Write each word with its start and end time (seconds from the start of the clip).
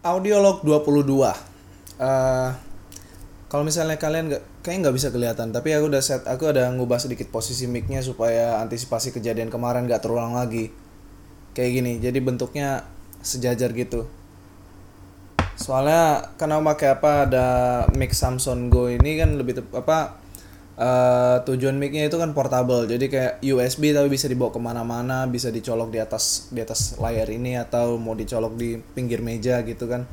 Audiolog 0.00 0.64
22. 0.64 1.28
Eh 2.00 2.50
kalau 3.52 3.66
misalnya 3.66 4.00
kalian 4.00 4.32
nggak 4.32 4.64
kayaknya 4.64 4.88
nggak 4.88 4.96
bisa 4.96 5.08
kelihatan, 5.12 5.52
tapi 5.52 5.76
aku 5.76 5.92
udah 5.92 6.00
set, 6.00 6.24
aku 6.24 6.48
udah 6.48 6.72
ngubah 6.72 6.96
sedikit 6.96 7.28
posisi 7.28 7.68
mic-nya 7.68 8.00
supaya 8.00 8.62
antisipasi 8.64 9.12
kejadian 9.12 9.52
kemarin 9.52 9.84
nggak 9.84 10.00
terulang 10.00 10.32
lagi. 10.32 10.72
Kayak 11.52 11.70
gini, 11.82 11.92
jadi 12.00 12.16
bentuknya 12.22 12.88
sejajar 13.20 13.76
gitu. 13.76 14.08
Soalnya 15.60 16.32
karena 16.40 16.64
pakai 16.64 16.88
apa 16.96 17.10
ada 17.28 17.46
mic 17.92 18.16
Samsung 18.16 18.72
Go 18.72 18.88
ini 18.88 19.20
kan 19.20 19.36
lebih 19.36 19.60
tep- 19.60 19.76
apa 19.76 20.16
eh, 20.80 21.36
tujuan 21.44 21.76
mic-nya 21.76 22.08
itu 22.08 22.16
kan 22.16 22.32
portable, 22.32 22.88
jadi 22.88 23.04
kayak 23.06 23.32
USB 23.44 23.92
tapi 23.92 24.08
bisa 24.08 24.26
dibawa 24.26 24.48
ke 24.48 24.60
mana-mana, 24.60 25.28
bisa 25.28 25.52
dicolok 25.52 25.92
di 25.92 26.00
atas 26.00 26.48
di 26.48 26.64
atas 26.64 26.96
layar 26.96 27.28
ini 27.28 27.60
atau 27.60 28.00
mau 28.00 28.16
dicolok 28.16 28.56
di 28.56 28.80
pinggir 28.80 29.20
meja 29.20 29.60
gitu 29.60 29.84
kan. 29.84 30.08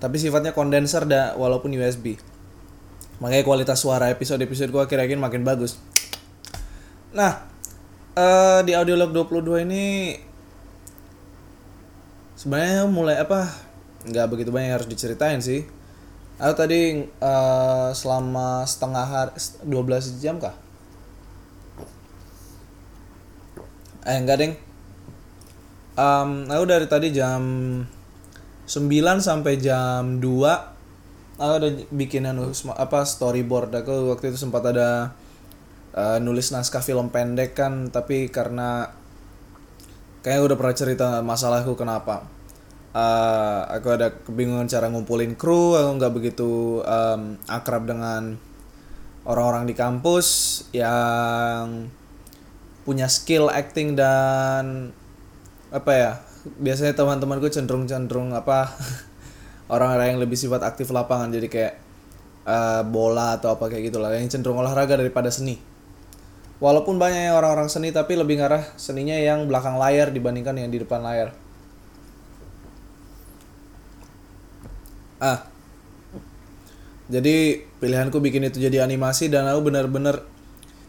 Tapi 0.00 0.16
sifatnya 0.16 0.56
kondenser 0.56 1.04
dah 1.04 1.36
walaupun 1.36 1.72
USB. 1.76 2.16
Makanya 3.20 3.44
kualitas 3.46 3.78
suara 3.80 4.08
episode-episode 4.10 4.72
gua 4.72 4.88
akhir-akhir 4.88 5.20
makin 5.20 5.44
bagus. 5.44 5.78
Nah, 7.14 7.46
eh 8.16 8.60
di 8.66 8.72
Audiolog 8.74 9.12
22 9.12 9.64
ini 9.68 9.84
sebenarnya 12.34 12.88
mulai 12.88 13.20
apa? 13.20 13.64
nggak 14.04 14.26
begitu 14.28 14.52
banyak 14.52 14.68
yang 14.68 14.76
harus 14.76 14.90
diceritain 14.90 15.40
sih. 15.40 15.64
Aku 16.34 16.54
tadi 16.58 16.80
eh, 17.06 17.88
selama 17.94 18.66
setengah 18.66 19.06
hari 19.06 19.32
12 19.62 20.18
jam 20.18 20.36
kah? 20.42 20.54
Eh 24.04 24.16
enggak, 24.20 24.36
Deng. 24.40 24.52
Em, 25.94 26.30
aku 26.50 26.64
dari 26.66 26.86
tadi 26.90 27.14
jam 27.14 27.42
9 28.66 29.22
sampai 29.22 29.54
jam 29.62 30.18
2 30.18 30.54
aku 31.38 31.52
udah 31.60 31.70
bikin 31.94 32.26
sma- 32.54 32.78
apa 32.78 33.06
storyboard 33.06 33.70
aku 33.74 34.10
waktu 34.10 34.34
itu 34.34 34.38
sempat 34.42 34.62
ada 34.74 35.14
eh, 35.94 36.18
nulis 36.22 36.50
naskah 36.54 36.82
film 36.82 37.10
pendek 37.14 37.54
kan 37.58 37.90
tapi 37.94 38.28
karena 38.30 38.90
kayaknya 40.24 40.42
udah 40.50 40.56
pernah 40.58 40.76
cerita 40.76 41.08
masalahku 41.22 41.76
kenapa 41.76 42.24
Eh, 42.94 43.60
aku 43.74 43.90
ada 43.90 44.14
kebingungan 44.22 44.70
cara 44.70 44.86
ngumpulin 44.86 45.34
kru 45.34 45.74
aku 45.74 45.98
nggak 45.98 46.14
begitu 46.14 46.78
em, 46.86 47.34
akrab 47.50 47.90
dengan 47.90 48.38
orang-orang 49.26 49.66
di 49.66 49.74
kampus 49.74 50.26
yang 50.70 51.90
punya 52.86 53.10
skill 53.10 53.50
acting 53.50 53.98
dan 53.98 54.94
apa 55.74 55.90
ya 55.90 56.12
biasanya 56.62 56.94
teman-temanku 56.94 57.50
cenderung 57.50 57.90
cenderung 57.90 58.30
apa 58.30 58.70
orang-orang 59.74 60.14
yang 60.14 60.20
lebih 60.22 60.38
sifat 60.38 60.62
aktif 60.62 60.94
lapangan. 60.94 61.34
Jadi 61.34 61.50
kayak 61.50 61.74
eh, 62.46 62.82
bola 62.86 63.42
atau 63.42 63.58
apa 63.58 63.74
kayak 63.74 63.90
gitulah 63.90 64.14
yang 64.14 64.30
cenderung 64.30 64.62
olahraga 64.62 64.94
daripada 64.94 65.34
seni. 65.34 65.58
Walaupun 66.62 67.02
banyak 67.02 67.34
orang-orang 67.34 67.66
seni 67.66 67.90
tapi 67.90 68.14
lebih 68.14 68.38
ngarah 68.38 68.78
seninya 68.78 69.18
yang 69.18 69.50
belakang 69.50 69.82
layar 69.82 70.14
dibandingkan 70.14 70.62
yang 70.62 70.70
di 70.70 70.78
depan 70.78 71.02
layar 71.02 71.42
ah 75.22 75.46
jadi 77.04 77.60
pilihanku 77.78 78.16
bikin 78.16 78.48
itu 78.48 78.58
jadi 78.58 78.80
animasi 78.80 79.28
dan 79.28 79.44
aku 79.44 79.68
bener-bener 79.68 80.24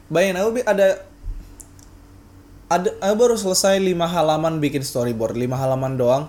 bayangin 0.08 0.40
aku 0.40 0.50
ada 0.64 1.04
ada 2.66 2.90
aku 2.98 3.16
baru 3.16 3.36
selesai 3.38 3.78
lima 3.78 4.09
halaman 4.09 4.58
bikin 4.58 4.81
storyboard 4.81 5.38
lima 5.38 5.58
halaman 5.58 5.98
doang. 5.98 6.26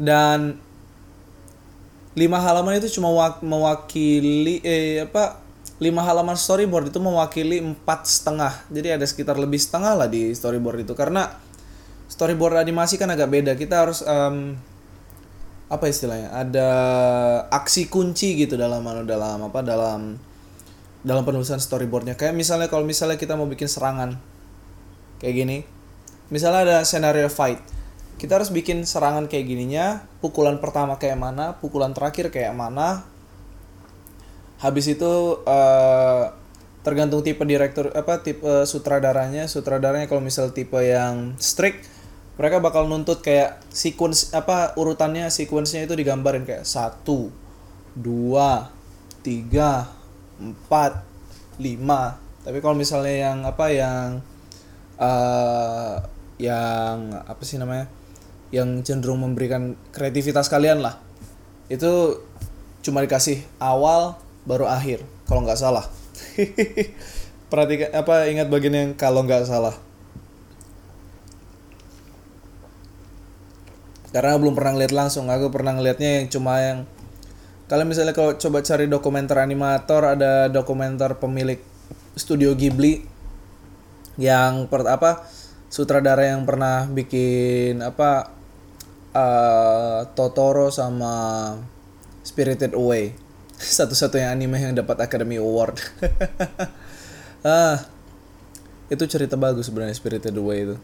Dan 0.00 0.56
lima 2.16 2.40
halaman 2.40 2.80
itu 2.80 2.88
cuma 2.96 3.12
wak- 3.12 3.44
mewakili 3.44 4.64
eh 4.64 5.04
apa 5.04 5.44
lima 5.80 6.00
halaman 6.00 6.36
storyboard 6.36 6.88
itu 6.88 7.00
mewakili 7.00 7.60
empat 7.60 8.08
setengah. 8.08 8.64
Jadi 8.72 8.88
ada 8.96 9.04
sekitar 9.04 9.36
lebih 9.36 9.60
setengah 9.60 9.92
lah 10.00 10.08
di 10.08 10.32
storyboard 10.32 10.88
itu. 10.88 10.96
Karena 10.96 11.28
storyboard 12.08 12.56
animasi 12.64 12.96
kan 12.96 13.12
agak 13.12 13.28
beda. 13.28 13.52
Kita 13.60 13.84
harus 13.84 14.00
em, 14.00 14.56
apa 15.70 15.86
istilahnya 15.86 16.34
ada 16.34 16.68
aksi 17.46 17.86
kunci 17.86 18.34
gitu 18.34 18.58
dalam 18.58 18.82
anu 18.82 19.06
dalam 19.06 19.38
apa 19.46 19.62
dalam 19.62 20.18
dalam 21.06 21.22
penulisan 21.24 21.62
storyboardnya. 21.62 22.18
Kayak 22.18 22.34
misalnya 22.36 22.68
kalau 22.68 22.84
misalnya 22.84 23.16
kita 23.16 23.38
mau 23.38 23.46
bikin 23.46 23.70
serangan 23.70 24.18
kayak 25.22 25.34
gini. 25.38 25.58
Misalnya 26.28 26.60
ada 26.66 26.78
scenario 26.82 27.30
fight. 27.30 27.62
Kita 28.20 28.36
harus 28.36 28.52
bikin 28.52 28.84
serangan 28.84 29.30
kayak 29.32 29.48
gininya 29.48 30.04
pukulan 30.20 30.60
pertama 30.60 31.00
kayak 31.00 31.16
mana 31.16 31.56
pukulan 31.56 31.96
terakhir 31.96 32.28
kayak 32.28 32.52
mana. 32.52 33.08
Habis 34.60 34.92
itu 34.92 35.40
eh, 35.46 36.24
tergantung 36.84 37.24
tipe 37.24 37.40
direktur 37.48 37.94
apa 37.96 38.20
tipe 38.20 38.44
eh, 38.44 38.66
sutradaranya. 38.68 39.48
Sutradaranya 39.48 40.04
kalau 40.10 40.20
misal 40.20 40.52
tipe 40.52 40.76
yang 40.82 41.38
strict 41.40 41.88
mereka 42.36 42.56
bakal 42.62 42.88
nuntut 42.88 43.20
kayak 43.20 43.60
sequence 43.68 44.32
apa 44.32 44.72
urutannya 44.78 45.28
sequence-nya 45.28 45.84
itu 45.84 45.92
digambarin 45.92 46.46
kayak 46.48 46.64
satu 46.64 47.28
dua 47.92 48.70
tiga 49.20 49.90
empat 50.40 51.04
lima. 51.60 52.16
Tapi 52.40 52.58
kalau 52.64 52.76
misalnya 52.78 53.28
yang 53.28 53.38
apa 53.44 53.66
yang 53.68 54.06
eh 55.00 55.96
yang 56.40 57.12
apa 57.28 57.42
sih 57.44 57.60
namanya 57.60 57.92
yang 58.48 58.80
cenderung 58.80 59.20
memberikan 59.20 59.76
kreativitas 59.92 60.48
kalian 60.48 60.80
lah 60.80 60.96
itu 61.68 62.24
cuma 62.80 63.04
dikasih 63.04 63.44
awal 63.60 64.16
baru 64.48 64.64
akhir 64.64 65.04
kalau 65.28 65.44
nggak 65.44 65.60
salah. 65.60 65.84
Perhatikan 67.52 67.90
apa 67.92 68.30
ingat 68.30 68.48
bagian 68.48 68.74
yang 68.74 68.90
kalau 68.96 69.26
nggak 69.26 69.44
salah 69.44 69.89
karena 74.10 74.34
belum 74.38 74.54
pernah 74.58 74.74
ngeliat 74.74 74.94
langsung. 74.94 75.30
Aku 75.30 75.50
pernah 75.54 75.74
ngeliatnya 75.74 76.22
yang 76.22 76.26
cuma 76.30 76.58
yang 76.58 76.78
kalian 77.70 77.86
misalnya 77.86 78.14
kalau 78.14 78.34
coba 78.34 78.66
cari 78.66 78.90
dokumenter 78.90 79.38
animator 79.38 80.02
ada 80.02 80.50
dokumenter 80.50 81.14
pemilik 81.22 81.62
studio 82.18 82.58
Ghibli 82.58 83.06
yang 84.18 84.66
per 84.66 84.82
apa 84.90 85.22
sutradara 85.70 86.26
yang 86.34 86.42
pernah 86.42 86.90
bikin 86.90 87.78
apa 87.78 88.34
eh, 89.14 90.00
Totoro 90.18 90.74
sama 90.74 91.54
Spirited 92.26 92.74
Away. 92.74 93.14
Satu-satunya 93.78 94.34
anime 94.34 94.58
yang 94.58 94.74
dapat 94.74 95.06
Academy 95.06 95.38
Award. 95.38 95.78
Ah 97.40 97.88
itu 98.92 99.00
cerita 99.08 99.38
bagus 99.40 99.72
sebenarnya 99.72 99.96
Spirited 99.96 100.36
Away 100.36 100.58
itu 100.68 100.76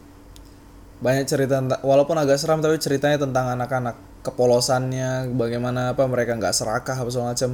banyak 0.97 1.25
cerita 1.29 1.61
walaupun 1.85 2.17
agak 2.17 2.41
seram 2.41 2.57
tapi 2.57 2.81
ceritanya 2.81 3.21
tentang 3.21 3.53
anak-anak 3.53 3.95
kepolosannya 4.25 5.29
bagaimana 5.37 5.93
apa 5.93 6.03
mereka 6.09 6.33
nggak 6.33 6.57
serakah 6.57 6.97
apa 6.97 7.09
segala 7.13 7.37
macam 7.37 7.51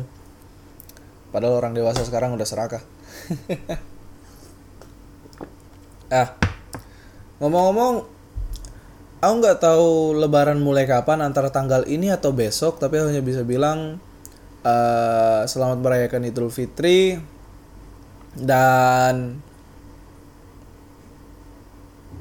padahal 1.35 1.59
orang 1.59 1.73
dewasa 1.73 2.05
sekarang 2.05 2.37
udah 2.37 2.47
serakah. 2.47 2.81
Ah 6.13 6.29
ngomong-ngomong 7.41 8.05
aku 9.19 9.33
nggak 9.41 9.59
tahu 9.59 10.15
lebaran 10.15 10.63
mulai 10.63 10.87
kapan 10.87 11.25
antara 11.25 11.51
tanggal 11.51 11.83
ini 11.89 12.07
atau 12.07 12.31
besok 12.31 12.79
tapi 12.79 13.03
hanya 13.03 13.19
bisa 13.19 13.43
bilang 13.43 13.99
eh, 14.63 15.41
selamat 15.43 15.83
merayakan 15.83 16.29
Idul 16.29 16.47
Fitri 16.53 17.19
dan 18.39 19.43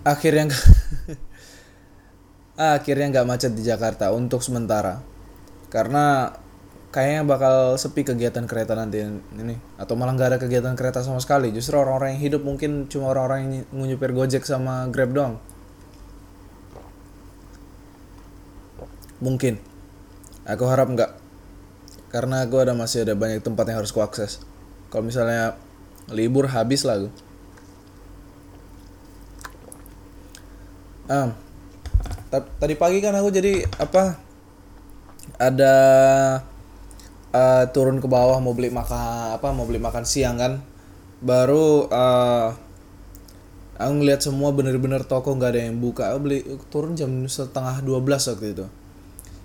akhirnya 0.02 0.50
nggak 0.50 0.66
akhirnya 2.56 3.06
nggak 3.12 3.28
macet 3.28 3.52
di 3.56 3.62
Jakarta 3.64 4.12
untuk 4.12 4.40
sementara. 4.44 5.00
Karena 5.72 6.28
kayaknya 6.92 7.22
bakal 7.24 7.54
sepi 7.80 8.04
kegiatan 8.04 8.44
kereta 8.44 8.76
nanti 8.76 9.00
ini. 9.36 9.56
Atau 9.80 9.96
malah 9.96 10.12
nggak 10.16 10.36
ada 10.36 10.38
kegiatan 10.40 10.76
kereta 10.76 11.00
sama 11.00 11.18
sekali. 11.20 11.50
Justru 11.52 11.80
orang-orang 11.80 12.16
yang 12.16 12.22
hidup 12.32 12.42
mungkin 12.44 12.86
cuma 12.92 13.12
orang-orang 13.12 13.40
yang 13.48 13.88
nyupir 13.88 14.12
gojek 14.12 14.44
sama 14.44 14.86
grab 14.92 15.12
doang. 15.16 15.34
Mungkin. 19.22 19.56
Aku 20.44 20.64
harap 20.68 20.90
nggak. 20.92 21.10
Karena 22.12 22.44
aku 22.44 22.60
ada 22.60 22.76
masih 22.76 23.08
ada 23.08 23.16
banyak 23.16 23.40
tempat 23.40 23.64
yang 23.72 23.80
harus 23.80 23.94
kuakses 23.94 24.44
kalau 24.92 25.08
misalnya 25.08 25.56
libur 26.12 26.52
habis 26.52 26.84
lah 26.84 27.08
Ah, 31.08 31.32
ta- 31.32 31.32
tadi 32.32 32.74
pagi 32.80 33.04
kan 33.04 33.12
aku 33.12 33.28
jadi 33.28 33.60
apa 33.76 34.16
ada 35.36 35.74
eh, 37.32 37.64
turun 37.76 38.00
ke 38.00 38.08
bawah 38.08 38.40
mau 38.40 38.56
beli 38.56 38.72
makan 38.72 39.36
apa 39.36 39.52
mau 39.52 39.68
beli 39.68 39.80
makan 39.82 40.04
siang 40.08 40.40
kan. 40.40 40.64
Baru 41.22 41.92
eh, 41.92 42.48
aku 43.76 43.92
ngeliat 44.00 44.20
semua 44.24 44.54
bener-bener 44.56 45.04
toko 45.04 45.36
nggak 45.36 45.50
ada 45.52 45.60
yang 45.68 45.76
buka. 45.76 46.14
Aku 46.14 46.18
beli 46.24 46.38
turun 46.72 46.96
jam 46.96 47.10
setengah 47.28 47.84
12 47.84 48.30
waktu 48.32 48.46
itu. 48.56 48.66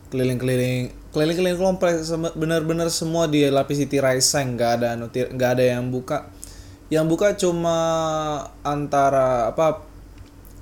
Keliling-keliling 0.08 0.96
keliling-keliling 1.12 1.60
kompleks 1.60 2.08
sem- 2.08 2.36
bener-bener 2.40 2.88
semua 2.88 3.28
dilapisi 3.28 3.90
tirai 3.92 4.24
seng 4.24 4.56
nggak 4.56 4.72
ada 4.80 4.88
anu, 4.96 5.12
nggak 5.12 5.52
ada 5.60 5.64
yang 5.76 5.92
buka. 5.92 6.32
Yang 6.88 7.06
buka 7.12 7.28
cuma 7.36 7.78
antara 8.64 9.52
apa 9.52 9.87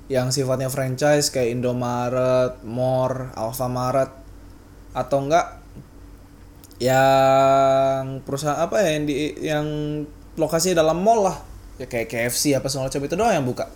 yang 0.06 0.30
sifatnya 0.30 0.70
franchise 0.70 1.34
kayak 1.34 1.58
Indomaret, 1.58 2.62
More, 2.62 3.34
Alfamaret 3.34 4.10
atau 4.94 5.18
enggak 5.26 5.60
yang 6.76 8.20
perusahaan 8.22 8.60
apa 8.60 8.84
ya 8.84 8.88
yang 8.96 9.04
di 9.08 9.14
yang 9.40 9.66
lokasi 10.36 10.76
dalam 10.76 11.00
mall 11.00 11.26
lah. 11.26 11.38
Ya 11.76 11.88
kayak 11.88 12.08
KFC 12.08 12.56
apa 12.56 12.72
segala 12.72 12.88
macam 12.88 13.02
itu 13.04 13.14
doang 13.16 13.34
yang 13.34 13.46
buka. 13.48 13.68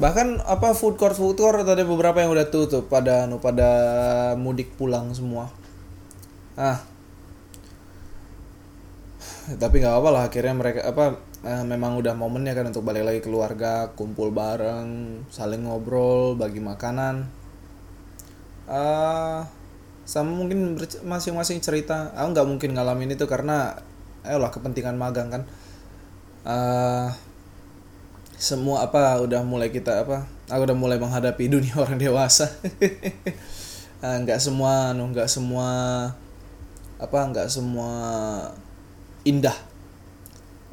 Bahkan 0.00 0.40
apa 0.48 0.72
food 0.72 0.96
court 0.96 1.12
food 1.12 1.36
court 1.36 1.60
ada 1.60 1.84
beberapa 1.84 2.24
yang 2.24 2.32
udah 2.32 2.48
tutup 2.48 2.88
pada 2.88 3.28
anu 3.28 3.36
pada 3.36 3.68
mudik 4.36 4.72
pulang 4.80 5.12
semua. 5.12 5.52
Ah. 6.56 6.80
Tapi 9.50 9.82
nggak 9.82 9.96
apa 9.98 10.08
lah 10.08 10.22
akhirnya 10.30 10.54
mereka 10.56 10.80
apa 10.88 11.20
eh, 11.40 11.64
memang 11.64 11.96
udah 11.96 12.12
momennya 12.12 12.52
kan 12.52 12.68
untuk 12.68 12.84
balik 12.84 13.04
lagi 13.08 13.20
keluarga 13.24 13.92
kumpul 13.96 14.28
bareng 14.28 15.22
saling 15.32 15.64
ngobrol 15.64 16.36
bagi 16.36 16.60
makanan. 16.60 17.24
Ah 18.68 19.48
sama 20.04 20.30
mungkin 20.34 20.76
masing-masing 21.06 21.62
cerita. 21.64 22.12
Aku 22.18 22.34
nggak 22.36 22.48
mungkin 22.48 22.70
ngalamin 22.76 23.14
itu 23.14 23.24
karena 23.24 23.78
ayolah 24.26 24.52
kepentingan 24.52 24.96
magang 25.00 25.32
kan. 25.32 25.42
Eh 26.44 27.08
semua 28.40 28.88
apa 28.88 29.20
udah 29.20 29.44
mulai 29.44 29.68
kita 29.68 30.00
apa 30.00 30.24
aku 30.48 30.64
udah 30.64 30.76
mulai 30.76 30.96
menghadapi 30.96 31.48
dunia 31.54 31.74
orang 31.76 31.96
dewasa. 31.96 32.48
Nggak 34.00 34.40
semua 34.40 34.96
anu 34.96 35.12
nggak 35.12 35.28
semua 35.28 35.68
apa 36.96 37.18
nggak 37.20 37.52
semua 37.52 37.92
indah 39.28 39.69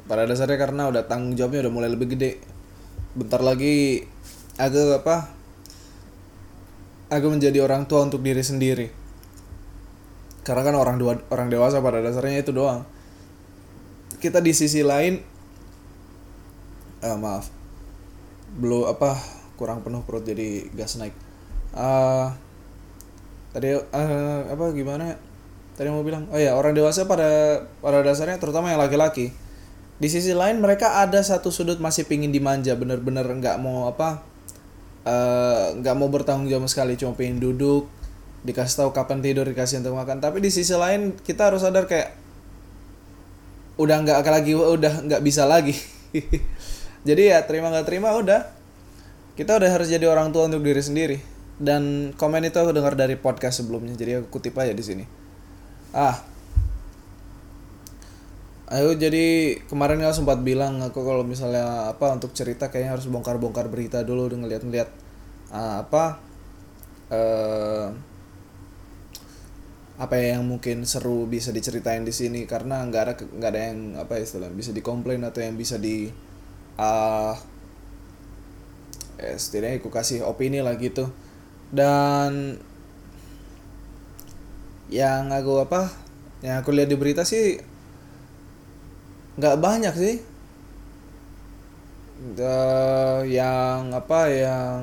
pada 0.08 0.24
dasarnya 0.24 0.56
karena 0.56 0.88
udah 0.88 1.04
tanggung 1.04 1.36
jawabnya 1.36 1.68
udah 1.68 1.72
mulai 1.72 1.92
lebih 1.92 2.16
gede. 2.16 2.40
Bentar 3.12 3.44
lagi 3.44 4.00
aku 4.56 4.96
apa 4.96 5.28
aku 7.12 7.26
menjadi 7.28 7.60
orang 7.60 7.84
tua 7.84 8.08
untuk 8.08 8.24
diri 8.24 8.40
sendiri. 8.40 8.88
Karena 10.42 10.64
kan 10.64 10.74
orang 10.80 10.96
dua 10.96 11.20
orang 11.28 11.52
dewasa 11.52 11.84
pada 11.84 12.00
dasarnya 12.00 12.40
itu 12.40 12.56
doang. 12.56 12.88
Kita 14.16 14.40
di 14.40 14.56
sisi 14.56 14.80
lain 14.80 15.20
eh, 17.04 17.18
maaf 17.20 17.52
belum 18.48 18.88
apa 18.88 19.12
kurang 19.60 19.84
penuh 19.84 20.00
perut 20.08 20.24
jadi 20.24 20.72
gas 20.72 20.96
naik. 20.96 21.12
Ah, 21.76 22.32
tadi 23.52 23.76
eh, 23.76 24.40
apa 24.48 24.72
gimana? 24.72 25.20
Tadi 25.76 25.92
mau 25.92 26.00
bilang 26.00 26.32
oh 26.32 26.40
ya 26.40 26.56
orang 26.56 26.72
dewasa 26.72 27.04
pada 27.04 27.60
pada 27.84 28.00
dasarnya 28.00 28.40
terutama 28.40 28.72
yang 28.72 28.80
laki-laki 28.80 29.30
di 29.98 30.08
sisi 30.10 30.30
lain 30.30 30.62
mereka 30.62 31.02
ada 31.02 31.18
satu 31.18 31.50
sudut 31.50 31.82
masih 31.82 32.06
pingin 32.06 32.30
dimanja 32.30 32.78
bener-bener 32.78 33.26
nggak 33.26 33.58
mau 33.58 33.90
apa 33.90 34.22
eh, 35.02 35.74
nggak 35.78 35.94
mau 35.98 36.06
bertanggung 36.06 36.46
jawab 36.46 36.70
sekali 36.70 36.94
cuma 36.94 37.18
pengen 37.18 37.42
duduk 37.42 37.90
dikasih 38.46 38.84
tahu 38.84 38.90
kapan 38.94 39.18
tidur 39.18 39.46
dikasih 39.48 39.82
untuk 39.82 39.98
makan. 39.98 40.22
Tapi 40.22 40.38
di 40.38 40.50
sisi 40.52 40.74
lain 40.74 41.16
kita 41.18 41.50
harus 41.50 41.64
sadar 41.64 41.90
kayak 41.90 42.14
udah 43.78 43.96
nggak 44.02 44.18
lagi 44.26 44.52
udah 44.54 44.94
nggak 45.06 45.22
bisa 45.22 45.46
lagi. 45.46 45.74
Jadi 47.08 47.22
ya 47.30 47.42
terima 47.46 47.70
nggak 47.70 47.86
terima 47.86 48.14
udah. 48.14 48.46
Kita 49.38 49.54
udah 49.54 49.70
harus 49.70 49.86
jadi 49.86 50.02
orang 50.10 50.34
tua 50.34 50.50
untuk 50.50 50.66
diri 50.66 50.82
sendiri. 50.82 51.22
Dan 51.62 52.10
komen 52.18 52.42
itu 52.42 52.58
aku 52.58 52.74
dengar 52.74 52.98
dari 52.98 53.14
podcast 53.14 53.62
sebelumnya 53.62 53.94
jadi 53.94 54.18
aku 54.18 54.34
kutip 54.34 54.58
aja 54.58 54.74
di 54.74 54.82
sini. 54.82 55.06
Ah 55.94 56.18
ayo 58.68 58.92
jadi 58.92 59.56
kemarin 59.64 60.04
aku 60.04 60.24
sempat 60.24 60.44
bilang 60.44 60.84
aku 60.84 61.00
kalau 61.00 61.24
misalnya 61.24 61.88
apa 61.88 62.12
untuk 62.12 62.36
cerita 62.36 62.68
kayaknya 62.68 63.00
harus 63.00 63.08
bongkar-bongkar 63.08 63.72
berita 63.72 64.04
dulu 64.04 64.28
ngeliat-ngeliat 64.28 64.90
ah, 65.52 65.84
apa 65.84 66.04
eh 67.08 67.88
apa 69.98 70.14
ya 70.14 70.38
yang 70.38 70.46
mungkin 70.46 70.86
seru 70.86 71.26
bisa 71.26 71.50
diceritain 71.50 72.06
di 72.06 72.14
sini 72.14 72.46
karena 72.46 72.86
nggak 72.86 73.02
ada 73.02 73.12
nggak 73.18 73.50
ada 73.50 73.60
yang 73.72 73.78
apa 73.98 74.14
istilah 74.22 74.46
bisa 74.54 74.70
dikomplain 74.70 75.26
atau 75.26 75.42
yang 75.42 75.58
bisa 75.58 75.74
di 75.74 76.06
ah 76.78 77.34
eh, 79.18 79.34
setidaknya 79.34 79.82
aku 79.82 79.90
kasih 79.90 80.22
opini 80.22 80.62
lah 80.62 80.78
gitu. 80.78 81.10
Dan 81.74 82.56
yang 84.88 85.34
aku 85.34 85.66
apa 85.66 85.90
yang 86.46 86.62
aku 86.62 86.70
lihat 86.72 86.88
di 86.88 86.96
berita 86.96 87.26
sih 87.26 87.60
nggak 89.38 89.56
banyak 89.62 89.94
sih. 89.94 90.16
Da- 92.34 93.22
yang 93.22 93.94
apa 93.94 94.26
yang 94.26 94.82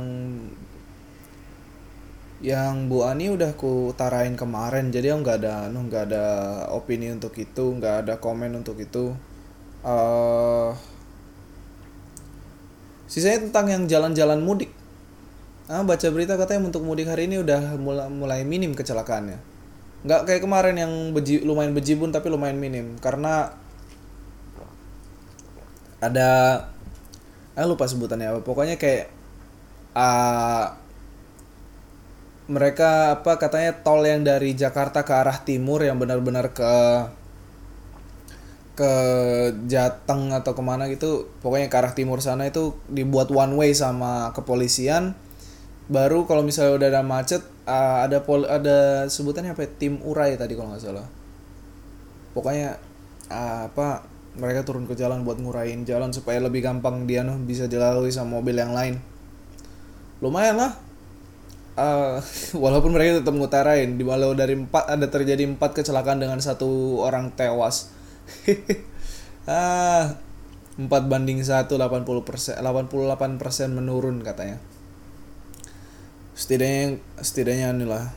yang 2.40 2.88
Bu 2.88 3.04
Ani 3.04 3.32
udah 3.32 3.52
ku 3.60 3.92
tarain 4.00 4.36
kemarin. 4.40 4.92
Jadi 4.96 5.12
aku 5.12 5.20
nggak 5.24 5.38
ada 5.44 5.54
anu 5.68 5.80
nggak 5.92 6.04
ada 6.12 6.26
opini 6.72 7.12
untuk 7.12 7.36
itu 7.36 7.66
nggak 7.76 8.08
ada 8.08 8.14
komen 8.20 8.56
untuk 8.56 8.80
itu. 8.80 9.12
Eh 9.84 10.72
sisanya 13.12 13.48
tentang 13.52 13.66
yang 13.72 13.84
jalan-jalan 13.92 14.40
mudik. 14.44 14.72
Ah 15.68 15.82
baca 15.82 16.08
berita 16.14 16.38
katanya 16.38 16.70
untuk 16.70 16.86
mudik 16.86 17.10
hari 17.10 17.26
ini 17.26 17.42
udah 17.42 17.76
mulai 17.82 18.08
mulai 18.08 18.40
minim 18.48 18.72
kecelakaannya. 18.78 19.40
Nggak 20.06 20.22
kayak 20.30 20.42
kemarin 20.46 20.76
yang 20.78 20.94
beji, 21.12 21.42
lumayan 21.42 21.74
bejibun 21.74 22.14
tapi 22.14 22.30
lumayan 22.30 22.62
minim. 22.62 22.96
Karena 23.02 23.50
ada 26.12 26.30
ah 27.56 27.66
lupa 27.66 27.88
sebutannya 27.88 28.32
apa. 28.32 28.40
Pokoknya 28.44 28.76
kayak 28.76 29.10
ah 29.96 30.76
mereka 32.46 33.18
apa 33.18 33.42
katanya 33.42 33.82
tol 33.82 34.06
yang 34.06 34.22
dari 34.22 34.54
Jakarta 34.54 35.02
ke 35.02 35.14
arah 35.14 35.42
timur 35.42 35.82
yang 35.82 35.98
benar-benar 35.98 36.54
ke 36.54 36.74
ke 38.76 38.92
Jateng 39.72 40.36
atau 40.36 40.52
ke 40.52 40.62
mana 40.62 40.92
gitu 40.92 41.32
pokoknya 41.40 41.72
ke 41.72 41.78
arah 41.80 41.96
timur 41.96 42.20
sana 42.20 42.44
itu 42.52 42.76
dibuat 42.92 43.32
one 43.32 43.56
way 43.56 43.72
sama 43.74 44.30
kepolisian. 44.36 45.16
Baru 45.88 46.26
kalau 46.30 46.42
misalnya 46.44 46.76
udah 46.78 46.90
ada 46.92 47.02
macet 47.06 47.42
uh, 47.66 48.06
ada 48.06 48.22
pol 48.22 48.46
ada 48.46 49.10
sebutannya 49.10 49.54
apa 49.54 49.66
ya? 49.66 49.70
tim 49.80 50.02
urai 50.04 50.38
tadi 50.38 50.54
kalau 50.54 50.76
nggak 50.76 50.84
salah. 50.84 51.08
Pokoknya 52.36 52.78
uh, 53.32 53.72
apa 53.72 54.06
mereka 54.36 54.68
turun 54.68 54.86
ke 54.86 54.94
jalan 54.96 55.24
buat 55.24 55.40
ngurain 55.40 55.88
jalan 55.88 56.12
supaya 56.12 56.40
lebih 56.44 56.64
gampang 56.64 57.08
dia 57.08 57.24
noh 57.24 57.40
bisa 57.40 57.68
dilalui 57.68 58.12
sama 58.12 58.40
mobil 58.40 58.56
yang 58.56 58.76
lain. 58.76 59.00
Lumayan 60.20 60.60
lah. 60.60 60.74
Uh, 61.76 62.24
walaupun 62.64 62.96
mereka 62.96 63.20
tetap 63.20 63.36
ngutarain 63.36 64.00
di 64.00 64.04
walau 64.08 64.32
dari 64.32 64.56
empat 64.56 64.88
ada 64.88 65.08
terjadi 65.12 65.44
empat 65.44 65.76
kecelakaan 65.76 66.24
dengan 66.24 66.40
satu 66.40 67.02
orang 67.04 67.32
tewas. 67.36 67.92
Ah 69.46 70.18
empat 70.76 71.06
banding 71.06 71.38
satu 71.46 71.78
80 71.78 72.26
persen 72.26 72.58
88 72.58 73.38
persen 73.38 73.70
menurun 73.78 74.26
katanya. 74.26 74.58
Setidaknya 76.34 76.98
setidaknya 77.22 77.78
inilah 77.78 78.10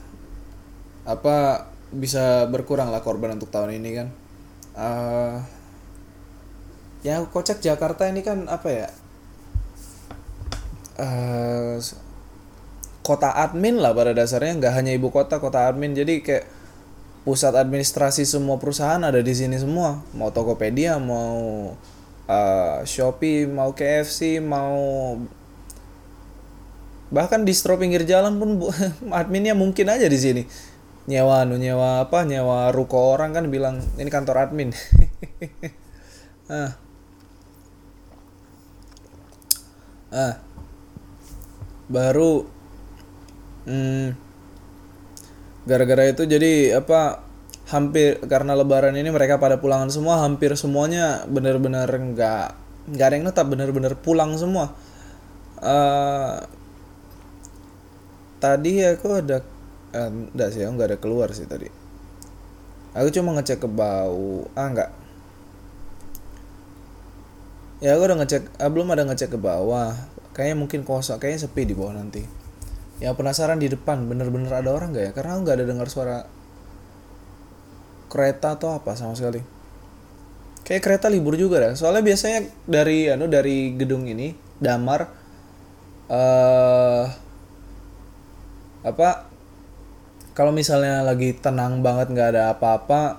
apa 1.04 1.68
bisa 1.92 2.48
berkurang 2.48 2.88
lah 2.88 3.04
korban 3.04 3.36
untuk 3.36 3.52
tahun 3.52 3.76
ini 3.76 3.90
kan. 3.92 4.08
Uh, 4.72 5.36
yang 7.06 7.30
kocak 7.30 7.62
Jakarta 7.62 8.10
ini 8.10 8.26
kan 8.26 8.50
apa 8.50 8.68
ya? 8.70 8.88
Uh, 10.98 11.78
kota 13.06 13.30
admin 13.38 13.78
lah 13.78 13.94
pada 13.94 14.10
dasarnya 14.10 14.58
nggak 14.58 14.74
hanya 14.74 14.92
ibu 14.98 15.14
kota 15.14 15.38
kota 15.38 15.70
admin. 15.70 15.94
Jadi 15.94 16.26
kayak 16.26 16.44
pusat 17.22 17.54
administrasi 17.54 18.26
semua 18.26 18.58
perusahaan 18.58 18.98
ada 18.98 19.22
di 19.22 19.30
sini 19.30 19.54
semua. 19.62 20.02
Mau 20.10 20.34
Tokopedia 20.34 20.98
mau 20.98 21.70
uh, 22.26 22.78
Shopee 22.82 23.46
mau 23.46 23.70
KFC 23.78 24.42
mau 24.42 25.14
bahkan 27.08 27.40
distro 27.40 27.80
pinggir 27.80 28.04
jalan 28.04 28.36
pun 28.36 28.68
adminnya 29.18 29.54
mungkin 29.54 29.86
aja 29.86 30.10
di 30.10 30.18
sini. 30.18 30.42
Nyewa 31.08 31.46
nu 31.48 31.56
nyewa 31.56 32.04
apa 32.04 32.26
nyewa 32.26 32.68
ruko 32.74 33.16
orang 33.16 33.32
kan 33.32 33.46
bilang 33.48 33.80
ini 34.02 34.10
kantor 34.10 34.50
admin. 34.50 34.74
Ah 36.48 36.87
ah. 40.12 40.36
Baru 41.88 42.44
hmm, 43.64 44.12
gara-gara 45.64 46.08
itu 46.08 46.24
jadi 46.24 46.80
apa 46.80 47.24
hampir 47.68 48.16
karena 48.24 48.56
lebaran 48.56 48.96
ini 48.96 49.12
mereka 49.12 49.36
pada 49.36 49.60
pulangan 49.60 49.92
semua 49.92 50.24
hampir 50.24 50.56
semuanya 50.56 51.28
benar-benar 51.28 51.88
nggak 51.88 52.46
nggak 52.88 53.06
ada 53.06 53.14
yang 53.20 53.28
tetap 53.28 53.46
benar-benar 53.52 53.92
pulang 54.00 54.32
semua. 54.40 54.72
Eh, 55.60 56.36
tadi 58.40 58.72
aku 58.84 59.08
ada 59.20 59.44
eh, 59.92 60.08
enggak 60.08 60.48
sih 60.56 60.64
aku 60.64 60.72
nggak 60.76 60.88
ada 60.96 60.98
keluar 61.00 61.28
sih 61.36 61.44
tadi. 61.44 61.68
Aku 62.96 63.12
cuma 63.12 63.36
ngecek 63.36 63.64
ke 63.64 63.68
bau 63.68 64.48
ah 64.56 64.66
enggak 64.68 64.90
ya 67.78 67.94
aku 67.94 68.10
udah 68.10 68.18
ngecek 68.22 68.42
ah, 68.58 68.70
belum 68.70 68.88
ada 68.94 69.06
ngecek 69.06 69.34
ke 69.34 69.38
bawah. 69.38 69.94
Kayaknya 70.34 70.56
mungkin 70.58 70.80
kosong 70.86 71.18
kayaknya 71.18 71.46
sepi 71.46 71.62
di 71.66 71.74
bawah 71.74 71.94
nanti. 71.98 72.22
Ya 72.98 73.14
penasaran 73.14 73.62
di 73.62 73.70
depan 73.70 74.06
bener-bener 74.10 74.50
ada 74.50 74.70
orang 74.74 74.94
nggak 74.94 75.04
ya? 75.10 75.12
Karena 75.14 75.38
nggak 75.38 75.56
ada 75.62 75.66
dengar 75.66 75.88
suara 75.90 76.18
kereta 78.10 78.58
atau 78.58 78.74
apa 78.74 78.94
sama 78.98 79.14
sekali. 79.14 79.42
Kayak 80.66 80.82
kereta 80.84 81.06
libur 81.10 81.38
juga 81.38 81.62
dah. 81.62 81.72
Soalnya 81.78 82.02
biasanya 82.02 82.46
dari 82.66 83.10
anu 83.10 83.30
dari 83.30 83.74
gedung 83.78 84.06
ini 84.06 84.34
damar 84.58 85.06
eh 86.08 87.04
apa 88.86 89.28
kalau 90.38 90.54
misalnya 90.54 91.02
lagi 91.02 91.34
tenang 91.34 91.82
banget 91.82 92.14
nggak 92.14 92.28
ada 92.34 92.42
apa-apa 92.54 93.18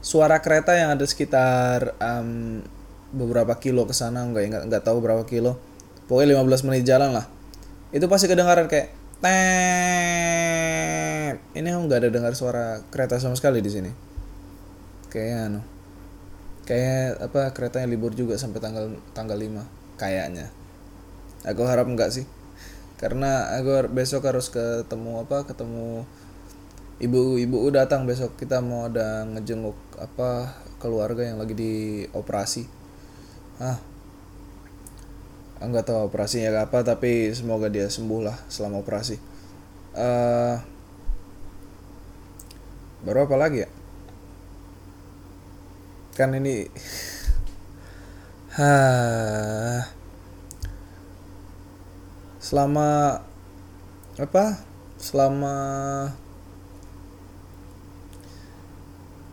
suara 0.00 0.40
kereta 0.40 0.72
yang 0.78 0.94
ada 0.94 1.04
sekitar 1.04 1.98
em, 1.98 2.62
beberapa 3.10 3.58
kilo 3.58 3.86
ke 3.86 3.94
sana 3.94 4.22
nggak 4.30 4.44
nggak 4.50 4.62
nggak 4.70 4.82
tahu 4.86 5.02
berapa 5.02 5.26
kilo. 5.26 5.58
Pokoknya 6.06 6.38
15 6.38 6.66
menit 6.66 6.82
jalan 6.86 7.10
lah. 7.14 7.26
Itu 7.90 8.06
pasti 8.06 8.26
kedengaran 8.30 8.66
kayak 8.70 8.94
tet 9.20 9.30
ini 11.54 11.68
aku 11.70 11.80
nggak 11.90 12.00
ada 12.06 12.10
dengar 12.10 12.32
suara 12.32 12.80
kereta 12.88 13.18
sama 13.18 13.34
sekali 13.34 13.60
di 13.60 13.70
sini. 13.70 13.90
Kayaknya 15.10 15.38
anu 15.50 15.60
kayak 16.70 17.18
apa 17.18 17.50
keretanya 17.50 17.90
libur 17.90 18.14
juga 18.14 18.38
sampai 18.38 18.62
tanggal 18.62 18.94
tanggal 19.10 19.34
5 19.34 19.98
kayaknya. 19.98 20.46
Aku 21.46 21.66
harap 21.66 21.90
enggak 21.90 22.14
sih. 22.14 22.26
Karena 22.94 23.58
aku 23.58 23.90
besok 23.90 24.28
harus 24.28 24.52
ketemu 24.52 25.24
apa 25.26 25.42
ketemu 25.50 26.06
ibu-ibu 27.02 27.66
datang. 27.74 28.06
Besok 28.06 28.38
kita 28.38 28.62
mau 28.62 28.86
ada 28.86 29.26
ngejenguk 29.26 29.74
apa 29.98 30.54
keluarga 30.78 31.26
yang 31.26 31.42
lagi 31.42 31.54
di 31.58 32.06
operasi 32.14 32.79
ah. 33.60 33.78
Nggak 35.60 35.92
tahu 35.92 36.08
operasinya 36.08 36.64
apa 36.64 36.80
tapi 36.80 37.36
semoga 37.36 37.68
dia 37.68 37.86
sembuh 37.86 38.20
lah 38.24 38.36
selama 38.48 38.80
operasi. 38.80 39.16
Eh 39.94 40.56
baru 43.00 43.28
apa 43.28 43.36
lagi 43.36 43.64
ya? 43.64 43.70
Kan 46.16 46.36
ini 46.36 46.68
Hah. 48.56 49.84
selama 52.50 53.20
apa? 54.18 54.44
Selama 55.00 55.56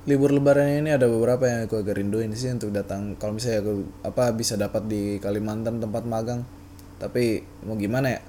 libur 0.08 0.32
lebaran 0.32 0.88
ini 0.88 0.96
ada 0.96 1.04
beberapa 1.12 1.52
yang 1.52 1.68
aku 1.68 1.84
agak 1.84 2.00
rinduin 2.00 2.32
sih 2.32 2.48
untuk 2.48 2.72
datang. 2.72 3.20
Kalau 3.20 3.36
misalnya 3.36 3.60
aku 3.60 3.84
apa 4.08 4.32
bisa 4.32 4.56
dapat 4.56 4.88
di 4.88 5.20
Kalimantan 5.20 5.84
tempat 5.84 6.08
magang. 6.08 6.48
Tapi 6.96 7.44
mau 7.68 7.76
gimana 7.76 8.16
ya? 8.16 8.22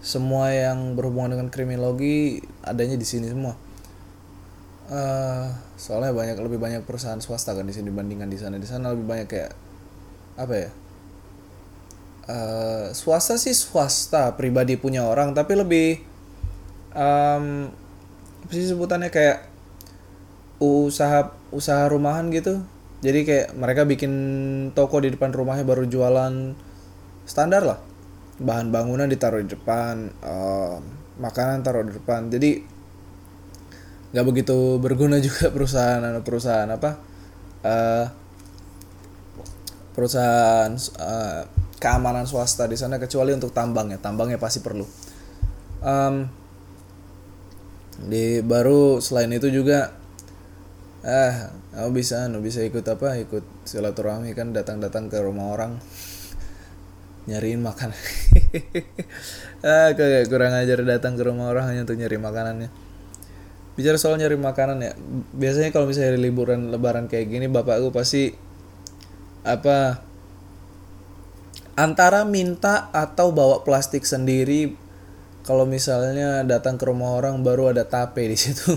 Semua 0.00 0.48
yang 0.56 0.96
berhubungan 0.96 1.36
dengan 1.36 1.52
kriminologi 1.52 2.40
adanya 2.64 2.96
di 2.96 3.04
sini 3.04 3.28
semua. 3.28 3.52
Eh 4.88 5.46
soalnya 5.76 6.16
banyak 6.16 6.40
lebih 6.40 6.56
banyak 6.56 6.82
perusahaan 6.88 7.20
swasta 7.20 7.52
kan 7.52 7.68
di 7.68 7.76
sini 7.76 7.92
dibandingkan 7.92 8.32
di 8.32 8.38
sana. 8.40 8.56
Di 8.56 8.64
sana 8.64 8.96
lebih 8.96 9.04
banyak 9.04 9.28
kayak 9.28 9.52
apa 10.40 10.54
ya? 10.56 10.70
Eh 12.24 12.86
swasta 12.96 13.36
sih 13.36 13.52
swasta 13.52 14.32
pribadi 14.32 14.80
punya 14.80 15.04
orang. 15.04 15.36
Tapi 15.36 15.52
lebih 15.60 15.88
em 16.96 17.68
apa 18.48 18.52
sih 18.56 18.64
sebutannya 18.64 19.12
kayak 19.12 19.44
usaha 20.58 21.32
usaha 21.54 21.86
rumahan 21.86 22.30
gitu. 22.34 22.62
Jadi 22.98 23.22
kayak 23.22 23.48
mereka 23.54 23.86
bikin 23.86 24.12
toko 24.74 24.98
di 24.98 25.14
depan 25.14 25.30
rumahnya 25.30 25.62
baru 25.62 25.86
jualan 25.86 26.34
standar 27.26 27.62
lah. 27.62 27.78
Bahan 28.38 28.74
bangunan 28.74 29.06
ditaruh 29.06 29.42
di 29.42 29.54
depan 29.54 30.10
em, 30.10 30.82
makanan 31.22 31.62
taruh 31.62 31.86
di 31.86 31.94
depan. 31.94 32.26
Jadi 32.30 32.50
nggak 34.08 34.26
begitu 34.26 34.82
berguna 34.82 35.22
juga 35.26 35.50
perusahaan 35.54 36.02
perusahaan 36.24 36.70
apa 36.70 36.90
eh 37.62 38.06
perusahaan 39.94 40.70
eh, 40.78 41.42
keamanan 41.78 42.26
swasta 42.26 42.66
di 42.66 42.74
sana 42.74 42.98
kecuali 42.98 43.30
untuk 43.34 43.54
tambangnya. 43.54 43.98
Tambangnya 44.02 44.38
pasti 44.38 44.58
perlu. 44.58 44.86
Em, 45.82 46.26
di 47.98 48.42
baru 48.46 49.02
selain 49.02 49.30
itu 49.34 49.50
juga 49.50 49.97
ah 51.08 51.56
aku 51.72 51.90
bisa 51.96 52.28
anu 52.28 52.44
bisa 52.44 52.60
ikut 52.60 52.84
apa? 52.84 53.16
Ikut 53.16 53.40
silaturahmi 53.64 54.36
kan 54.36 54.52
datang-datang 54.52 55.08
ke 55.08 55.16
rumah 55.24 55.56
orang. 55.56 55.80
Nyariin 57.28 57.60
makan 57.60 57.92
ah 59.68 59.92
kayak 59.92 60.32
kurang 60.32 60.52
ajar 60.56 60.80
datang 60.84 61.16
ke 61.16 61.24
rumah 61.24 61.52
orang 61.52 61.72
hanya 61.72 61.88
untuk 61.88 61.96
nyari 61.96 62.20
makanannya. 62.20 62.68
Bicara 63.76 63.96
soal 63.96 64.20
nyari 64.20 64.36
makanan 64.36 64.78
ya 64.84 64.92
biasanya 65.32 65.72
kalau 65.72 65.88
misalnya 65.88 66.18
liburan 66.20 66.68
lebaran 66.68 67.08
kayak 67.08 67.30
gini 67.30 67.46
bapakku 67.46 67.94
pasti 67.94 68.34
apa 69.46 70.02
antara 71.78 72.26
minta 72.28 72.92
atau 72.92 73.32
bawa 73.32 73.64
plastik 73.64 74.04
sendiri. 74.04 74.76
Kalau 75.48 75.64
misalnya 75.64 76.44
datang 76.44 76.76
ke 76.76 76.84
rumah 76.84 77.16
orang 77.16 77.40
baru 77.40 77.72
ada 77.72 77.88
tape 77.88 78.20
di 78.28 78.36
situ 78.36 78.76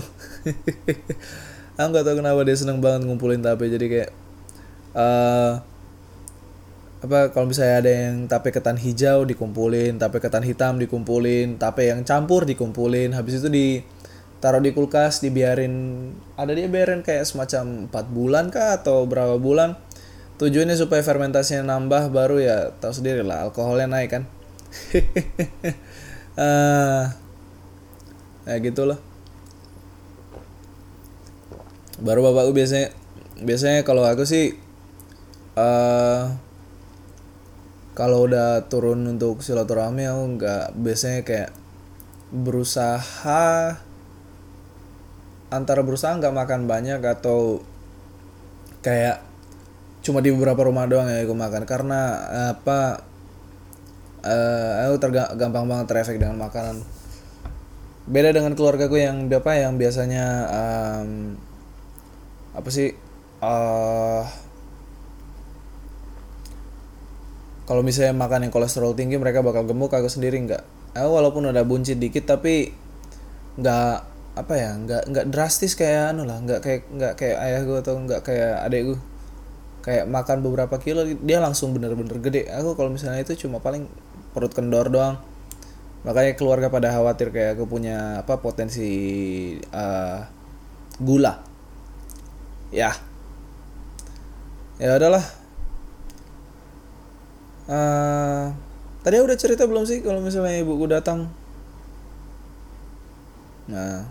aku 1.76 1.88
nggak 1.88 2.04
tahu 2.04 2.16
kenapa 2.20 2.40
dia 2.44 2.56
seneng 2.56 2.78
banget 2.84 3.08
ngumpulin 3.08 3.40
tape 3.40 3.64
jadi 3.68 3.86
kayak 3.88 4.10
eh 4.92 5.52
apa 7.02 7.34
kalau 7.34 7.50
misalnya 7.50 7.82
ada 7.82 7.90
yang 7.90 8.30
tape 8.30 8.54
ketan 8.54 8.78
hijau 8.78 9.26
dikumpulin 9.26 9.98
tape 9.98 10.22
ketan 10.22 10.46
hitam 10.46 10.78
dikumpulin 10.78 11.58
tape 11.58 11.90
yang 11.90 12.06
campur 12.06 12.46
dikumpulin 12.46 13.10
habis 13.10 13.42
itu 13.42 13.50
ditaruh 13.50 14.62
di 14.62 14.70
kulkas 14.70 15.18
dibiarin 15.18 15.74
ada 16.38 16.54
dia 16.54 16.70
biarin 16.70 17.02
kayak 17.02 17.26
semacam 17.26 17.90
4 17.90 18.06
bulan 18.14 18.44
kah 18.54 18.78
atau 18.78 19.02
berapa 19.10 19.34
bulan 19.42 19.74
tujuannya 20.38 20.78
supaya 20.78 21.02
fermentasinya 21.02 21.66
nambah 21.74 22.14
baru 22.14 22.38
ya 22.38 22.70
tahu 22.78 22.94
sendiri 22.94 23.22
lah 23.22 23.46
alkoholnya 23.50 23.86
naik 23.90 24.10
kan. 24.10 24.22
Ah 26.32 27.12
ya 28.48 28.56
gitulah 28.58 28.96
baru 32.02 32.20
bapakku 32.26 32.52
biasanya 32.52 32.90
biasanya 33.40 33.86
kalau 33.86 34.02
aku 34.02 34.26
sih 34.26 34.58
eh 35.56 36.22
kalau 37.92 38.24
udah 38.24 38.66
turun 38.66 39.04
untuk 39.06 39.44
silaturahmi 39.44 40.08
aku 40.08 40.22
nggak 40.40 40.66
biasanya 40.80 41.20
kayak 41.22 41.50
berusaha 42.32 43.76
antara 45.52 45.84
berusaha 45.84 46.16
nggak 46.16 46.32
makan 46.32 46.64
banyak 46.64 47.04
atau 47.04 47.60
kayak 48.80 49.20
cuma 50.02 50.18
di 50.24 50.32
beberapa 50.34 50.66
rumah 50.66 50.88
doang 50.88 51.12
ya 51.12 51.22
aku 51.22 51.36
makan. 51.36 51.68
Karena 51.68 52.00
apa 52.56 53.04
eh 54.24 54.88
aku 54.88 54.96
tergampang 54.96 55.68
banget 55.68 55.86
terefek 55.92 56.16
dengan 56.16 56.40
makanan. 56.40 56.80
Beda 58.08 58.34
dengan 58.34 58.56
keluargaku 58.58 58.98
yang 58.98 59.30
apa 59.30 59.52
yang 59.54 59.78
biasanya 59.78 60.26
em, 60.50 61.38
apa 62.52 62.68
sih 62.68 62.92
eh 63.42 64.24
kalau 67.62 67.80
misalnya 67.80 68.12
makan 68.12 68.48
yang 68.48 68.52
kolesterol 68.52 68.92
tinggi 68.92 69.16
mereka 69.16 69.40
bakal 69.40 69.64
gemuk 69.64 69.94
aku 69.94 70.10
sendiri 70.10 70.36
nggak. 70.44 70.62
Aku 70.92 71.08
walaupun 71.08 71.48
ada 71.48 71.64
buncit 71.64 71.96
dikit 71.96 72.28
tapi 72.28 72.68
nggak 73.56 73.96
apa 74.32 74.54
ya 74.56 74.70
nggak 74.76 75.02
nggak 75.12 75.26
drastis 75.28 75.76
kayak 75.76 76.16
anu 76.16 76.24
lah 76.24 76.40
nggak 76.40 76.60
kayak 76.64 76.82
nggak 76.88 77.14
kayak 77.20 77.36
ayah 77.36 77.60
gue 77.68 77.78
atau 77.84 77.94
nggak 78.00 78.20
kayak 78.24 78.64
adek 78.64 78.82
gue 78.88 78.98
kayak 79.84 80.04
makan 80.08 80.40
beberapa 80.40 80.76
kilo 80.80 81.04
dia 81.04 81.38
langsung 81.40 81.72
bener-bener 81.72 82.18
gede. 82.20 82.50
Aku 82.50 82.76
kalau 82.76 82.90
misalnya 82.92 83.24
itu 83.24 83.34
cuma 83.46 83.58
paling 83.62 83.88
perut 84.36 84.52
kendor 84.52 84.92
doang. 84.92 85.16
Makanya 86.02 86.34
keluarga 86.34 86.66
pada 86.68 86.90
khawatir 86.90 87.30
kayak 87.30 87.56
aku 87.56 87.64
punya 87.70 88.26
apa 88.26 88.42
potensi 88.42 88.90
eh, 89.58 90.18
gula 90.98 91.51
ya. 92.72 92.90
Ya 94.80 94.96
udahlah. 94.98 95.22
Eh, 97.70 98.44
tadi 99.06 99.16
udah 99.22 99.36
cerita 99.38 99.68
belum 99.70 99.86
sih 99.86 100.02
kalau 100.02 100.18
misalnya 100.18 100.58
ibuku 100.58 100.90
datang? 100.90 101.30
Nah 103.70 104.02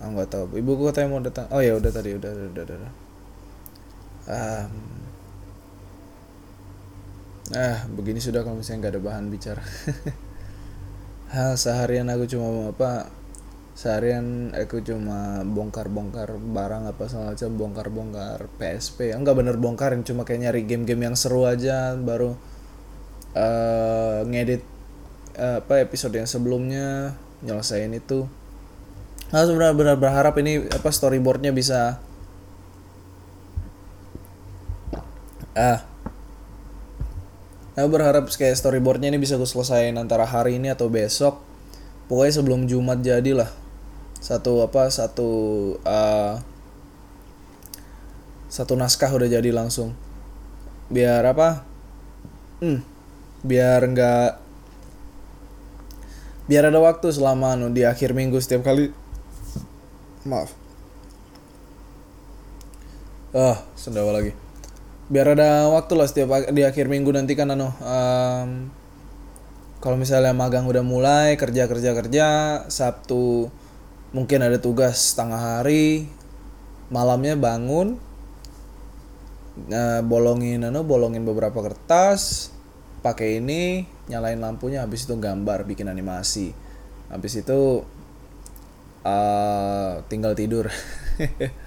aku 0.00 0.10
nggak 0.16 0.30
tahu. 0.30 0.44
Ibuku 0.56 0.82
katanya 0.88 1.08
mau 1.12 1.20
datang. 1.20 1.46
Oh 1.52 1.60
ya 1.60 1.76
udah 1.76 1.90
tadi 1.92 2.16
udah 2.16 2.30
udah 2.32 2.62
udah, 2.64 2.76
udah. 2.80 2.92
Em, 4.24 4.72
ah 7.52 7.84
begini 7.92 8.24
sudah 8.24 8.40
kalau 8.40 8.56
misalnya 8.56 8.88
nggak 8.88 8.94
ada 8.96 9.02
bahan 9.04 9.26
bicara. 9.28 9.62
Hah, 11.34 11.58
seharian 11.58 12.08
aku 12.08 12.30
cuma 12.30 12.70
apa 12.70 13.10
seharian 13.74 14.54
aku 14.54 14.78
cuma 14.86 15.42
bongkar-bongkar 15.42 16.38
barang 16.38 16.94
apa 16.94 17.10
segala 17.10 17.34
macam 17.34 17.50
bongkar-bongkar 17.58 18.38
PSP 18.54 19.10
enggak 19.10 19.34
bener 19.34 19.58
bongkarin 19.58 20.06
cuma 20.06 20.22
kayak 20.22 20.46
nyari 20.46 20.62
game-game 20.62 21.10
yang 21.10 21.18
seru 21.18 21.42
aja 21.42 21.98
baru 21.98 22.38
uh, 23.34 24.22
ngedit 24.30 24.62
uh, 25.38 25.58
apa 25.58 25.82
episode 25.82 26.14
yang 26.14 26.30
sebelumnya 26.30 27.18
nyelesain 27.42 27.90
itu. 27.92 28.30
Nah 29.34 29.42
sebenarnya 29.42 29.74
benar 29.74 29.96
berharap 29.98 30.38
ini 30.38 30.70
apa 30.70 30.88
storyboardnya 30.94 31.50
bisa 31.50 31.98
ah. 35.58 35.80
Aku 37.74 37.90
berharap 37.90 38.30
kayak 38.30 38.54
storyboardnya 38.54 39.10
ini 39.10 39.18
bisa 39.18 39.34
gue 39.34 39.50
selesaiin 39.50 39.98
antara 39.98 40.22
hari 40.22 40.62
ini 40.62 40.70
atau 40.70 40.86
besok. 40.86 41.42
Pokoknya 42.06 42.38
sebelum 42.38 42.70
Jumat 42.70 43.02
jadilah 43.02 43.50
satu 44.24 44.64
apa 44.64 44.88
satu 44.88 45.30
uh, 45.84 46.40
satu 48.48 48.72
naskah 48.72 49.12
udah 49.12 49.28
jadi 49.28 49.52
langsung. 49.52 49.92
Biar 50.88 51.20
apa? 51.28 51.60
Hmm, 52.64 52.80
biar 53.44 53.84
nggak 53.84 54.40
biar 56.48 56.72
ada 56.72 56.80
waktu 56.80 57.12
selama 57.12 57.52
anu 57.52 57.68
di 57.68 57.84
akhir 57.84 58.16
minggu 58.16 58.40
setiap 58.40 58.64
kali. 58.64 58.88
Maaf. 60.24 60.56
Ah 63.36 63.60
sendawa 63.76 64.16
lagi. 64.16 64.32
Biar 65.12 65.36
ada 65.36 65.68
waktu 65.68 66.00
lah 66.00 66.08
setiap 66.08 66.48
di 66.48 66.64
akhir 66.64 66.88
minggu 66.88 67.12
nanti 67.12 67.36
kan 67.36 67.52
anu 67.52 67.68
um, 67.68 68.72
kalau 69.84 70.00
misalnya 70.00 70.32
magang 70.32 70.64
udah 70.64 70.80
mulai 70.80 71.36
kerja 71.36 71.68
kerja 71.68 71.92
kerja 71.92 72.26
sabtu 72.72 73.52
mungkin 74.14 74.46
ada 74.46 74.62
tugas 74.62 75.12
setengah 75.12 75.58
hari 75.58 76.06
malamnya 76.88 77.34
bangun 77.34 77.98
nah, 79.66 80.00
bolongin 80.06 80.62
anu 80.62 80.86
bolongin 80.86 81.26
beberapa 81.26 81.58
kertas 81.58 82.54
pakai 83.04 83.44
ini 83.44 83.84
nyalain 84.08 84.40
lampunya 84.40 84.80
habis 84.80 85.04
itu 85.04 85.16
gambar 85.20 85.68
bikin 85.68 85.92
animasi. 85.92 86.56
Habis 87.12 87.44
itu 87.44 87.84
uh, 89.04 89.92
tinggal 90.08 90.32
tidur. 90.32 90.72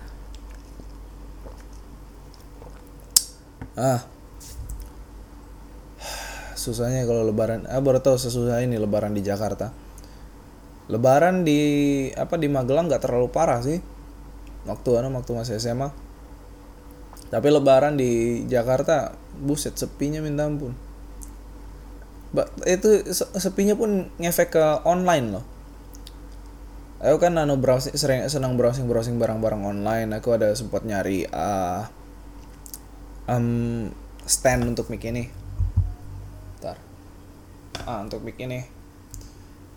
Ah. 3.77 4.01
Susahnya 6.57 7.05
kalau 7.05 7.21
lebaran 7.29 7.69
ah 7.69 7.77
baru 7.77 8.01
tahu 8.01 8.17
sesusah 8.17 8.65
ini 8.65 8.81
lebaran 8.81 9.13
di 9.13 9.21
Jakarta 9.21 9.69
Lebaran 10.87 11.43
di 11.43 11.59
apa 12.15 12.39
di 12.39 12.47
Magelang 12.47 12.87
nggak 12.87 13.03
terlalu 13.03 13.27
parah 13.27 13.59
sih 13.59 13.83
waktu 14.63 14.89
anu 14.99 15.11
waktu 15.19 15.31
masih 15.35 15.59
SMA. 15.59 15.91
Tapi 17.27 17.47
Lebaran 17.51 17.99
di 17.99 18.43
Jakarta 18.47 19.11
buset 19.35 19.75
sepinya 19.75 20.23
minta 20.23 20.47
ampun. 20.47 20.71
Ba 22.31 22.47
itu 22.63 23.03
sepinya 23.35 23.75
pun 23.75 24.07
ngefek 24.15 24.55
ke 24.55 24.65
online 24.87 25.27
loh. 25.35 25.45
Aku 27.03 27.19
kan 27.19 27.35
anu 27.35 27.59
browsing 27.59 27.93
sering 27.99 28.23
senang 28.31 28.55
browsing 28.55 28.87
browsing 28.87 29.19
barang-barang 29.19 29.67
online. 29.67 30.07
Aku 30.15 30.39
ada 30.39 30.55
sempat 30.55 30.87
nyari 30.87 31.27
uh, 31.27 31.83
um, 33.27 33.91
stand 34.23 34.63
untuk 34.63 34.87
mic 34.87 35.03
ini. 35.03 35.27
Ntar. 36.63 36.79
Ah 37.83 38.07
untuk 38.07 38.23
mic 38.23 38.39
ini 38.39 38.76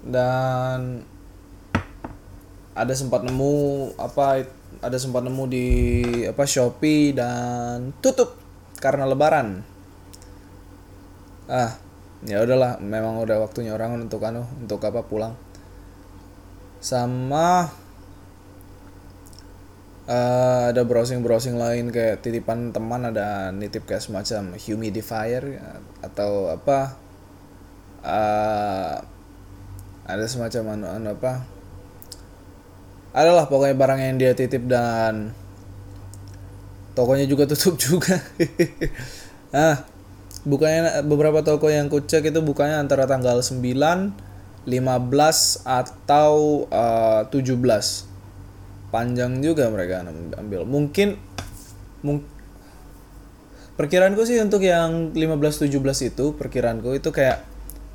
dan 0.00 1.04
ada 2.72 2.94
sempat 2.96 3.26
nemu 3.26 3.92
apa 4.00 4.48
ada 4.80 4.96
sempat 4.96 5.20
nemu 5.26 5.44
di 5.50 5.66
apa 6.24 6.48
Shopee 6.48 7.12
dan 7.12 7.92
tutup 8.00 8.40
karena 8.80 9.04
lebaran. 9.04 9.60
Ah 11.50 11.76
ya 12.24 12.40
udahlah 12.40 12.80
memang 12.80 13.20
udah 13.20 13.44
waktunya 13.44 13.76
orang 13.76 14.08
untuk 14.08 14.24
anu 14.24 14.48
untuk 14.56 14.80
apa 14.86 15.04
pulang. 15.04 15.36
Sama 16.80 17.68
uh, 20.08 20.62
ada 20.72 20.82
browsing 20.88 21.20
browsing 21.20 21.60
lain 21.60 21.92
kayak 21.92 22.24
titipan 22.24 22.72
teman 22.72 23.12
ada 23.12 23.52
nitip 23.52 23.84
kayak 23.84 24.00
semacam 24.00 24.56
humidifier 24.56 25.60
atau 26.00 26.48
apa 26.48 26.96
uh, 28.00 29.19
ada 30.04 30.24
semacam 30.28 30.76
anu, 30.76 30.86
anu 30.88 31.08
apa? 31.16 31.32
Adalah 33.10 33.50
pokoknya 33.50 33.74
barang 33.74 34.00
yang 34.00 34.16
dia 34.16 34.32
titip 34.38 34.70
dan 34.70 35.34
tokonya 36.94 37.26
juga 37.26 37.48
tutup 37.50 37.74
juga. 37.80 38.20
Nah 39.50 39.82
bukannya 40.46 41.04
beberapa 41.04 41.44
toko 41.44 41.68
yang 41.68 41.92
kucek 41.92 42.32
itu 42.32 42.40
bukannya 42.40 42.80
antara 42.80 43.04
tanggal 43.04 43.44
9 43.44 43.60
15 43.60 44.64
atau 45.64 46.32
uh, 46.68 47.24
17 47.32 47.56
panjang 48.92 49.32
juga 49.40 49.72
mereka 49.72 50.04
ambil. 50.36 50.68
Mungkin 50.68 51.16
mung 52.04 52.20
perkiraanku 53.80 54.20
sih 54.28 54.36
untuk 54.38 54.60
yang 54.60 55.16
15 55.16 55.72
17 55.72 56.12
itu 56.12 56.36
perkiraanku 56.36 56.92
itu 56.92 57.08
kayak 57.08 57.49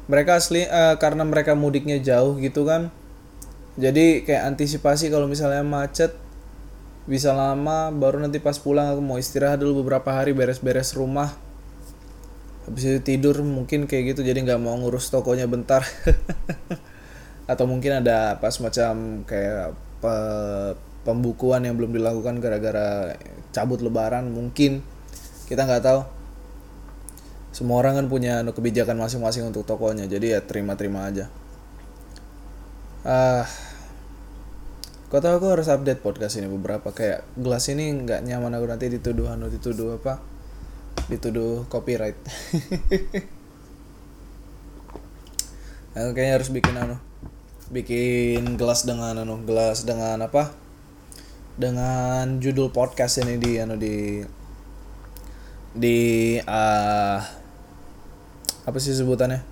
mereka 0.06 0.38
asli 0.38 0.66
uh, 0.70 0.96
karena 1.02 1.26
mereka 1.26 1.58
mudiknya 1.58 1.98
jauh 1.98 2.38
gitu 2.38 2.66
kan. 2.66 2.94
Jadi 3.76 4.24
kayak 4.24 4.56
antisipasi 4.56 5.12
kalau 5.12 5.28
misalnya 5.28 5.66
macet 5.66 6.16
bisa 7.06 7.36
lama 7.38 7.94
baru 7.94 8.18
nanti 8.18 8.42
pas 8.42 8.58
pulang 8.58 8.90
aku 8.90 9.02
mau 9.04 9.22
istirahat 9.22 9.62
dulu 9.62 9.86
beberapa 9.86 10.10
hari 10.14 10.32
beres-beres 10.32 10.96
rumah. 10.96 11.34
Habis 12.66 12.84
itu 12.88 13.00
tidur 13.06 13.46
mungkin 13.46 13.86
kayak 13.86 14.16
gitu 14.16 14.26
jadi 14.26 14.42
nggak 14.42 14.62
mau 14.62 14.78
ngurus 14.78 15.12
tokonya 15.14 15.46
bentar. 15.46 15.86
Atau 17.52 17.70
mungkin 17.70 18.02
ada 18.02 18.42
pas 18.42 18.58
macam 18.58 19.22
kayak 19.26 19.78
pe 20.02 20.16
pembukuan 21.06 21.62
yang 21.62 21.78
belum 21.78 21.94
dilakukan 21.94 22.42
gara-gara 22.42 23.14
cabut 23.54 23.82
lebaran 23.82 24.34
mungkin. 24.34 24.82
Kita 25.46 25.70
nggak 25.70 25.84
tahu 25.86 26.15
semua 27.56 27.80
orang 27.80 27.96
kan 28.04 28.12
punya 28.12 28.44
anu, 28.44 28.52
kebijakan 28.52 29.00
masing-masing 29.00 29.48
untuk 29.48 29.64
tokonya 29.64 30.12
jadi 30.12 30.36
ya 30.36 30.40
terima-terima 30.44 31.08
aja. 31.08 31.32
Ah 33.08 33.48
uh, 33.48 33.48
kau 35.08 35.24
tahu 35.24 35.40
aku 35.40 35.48
harus 35.56 35.72
update 35.72 36.04
podcast 36.04 36.36
ini 36.36 36.52
beberapa 36.52 36.92
kayak 36.92 37.24
gelas 37.40 37.72
ini 37.72 37.96
nggak 38.04 38.28
nyaman 38.28 38.60
aku 38.60 38.66
nanti 38.68 38.92
dituduh 38.92 39.32
anu 39.32 39.48
dituduh 39.48 39.96
apa? 39.96 40.20
Dituduh 41.08 41.64
copyright. 41.72 42.20
Aku 45.96 46.12
kayaknya 46.12 46.36
harus 46.36 46.52
bikin 46.52 46.76
anu 46.76 47.00
bikin 47.72 48.60
gelas 48.60 48.84
dengan 48.84 49.16
anu 49.16 49.40
gelas 49.48 49.88
dengan 49.88 50.20
apa? 50.20 50.52
Dengan 51.56 52.44
judul 52.44 52.68
podcast 52.76 53.24
ini 53.24 53.40
di 53.40 53.52
anu 53.64 53.80
di 53.80 54.20
di 55.72 56.36
uh, 56.44 57.45
apa 58.66 58.78
sih 58.82 58.98
sebutannya? 58.98 59.46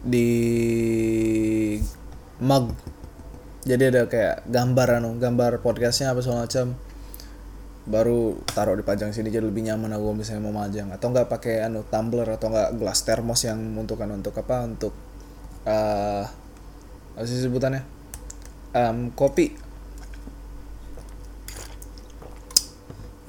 Di 0.00 0.28
mug. 2.40 2.72
Jadi 3.68 3.92
ada 3.92 4.08
kayak 4.08 4.48
gambar 4.48 5.04
anu 5.04 5.20
gambar 5.20 5.60
podcastnya 5.60 6.16
apa 6.16 6.24
segala 6.24 6.48
macam. 6.48 6.72
Baru 7.84 8.40
taruh 8.48 8.76
di 8.76 8.84
pajang 8.84 9.12
sini 9.12 9.28
jadi 9.28 9.44
lebih 9.44 9.60
nyaman 9.68 9.92
aku 9.92 10.16
misalnya 10.16 10.48
mau 10.48 10.56
majang. 10.56 10.88
Atau 10.88 11.12
enggak 11.12 11.28
pakai 11.28 11.68
anu 11.68 11.84
tumbler 11.84 12.26
atau 12.32 12.48
enggak 12.48 12.80
gelas 12.80 13.00
termos 13.04 13.44
yang 13.44 13.60
untuk 13.76 14.00
anu 14.00 14.16
untuk 14.16 14.32
apa 14.40 14.64
untuk 14.64 14.96
uh, 15.68 16.24
apa 17.14 17.24
sih 17.28 17.44
sebutannya? 17.44 17.84
Um, 18.72 19.12
kopi. 19.12 19.52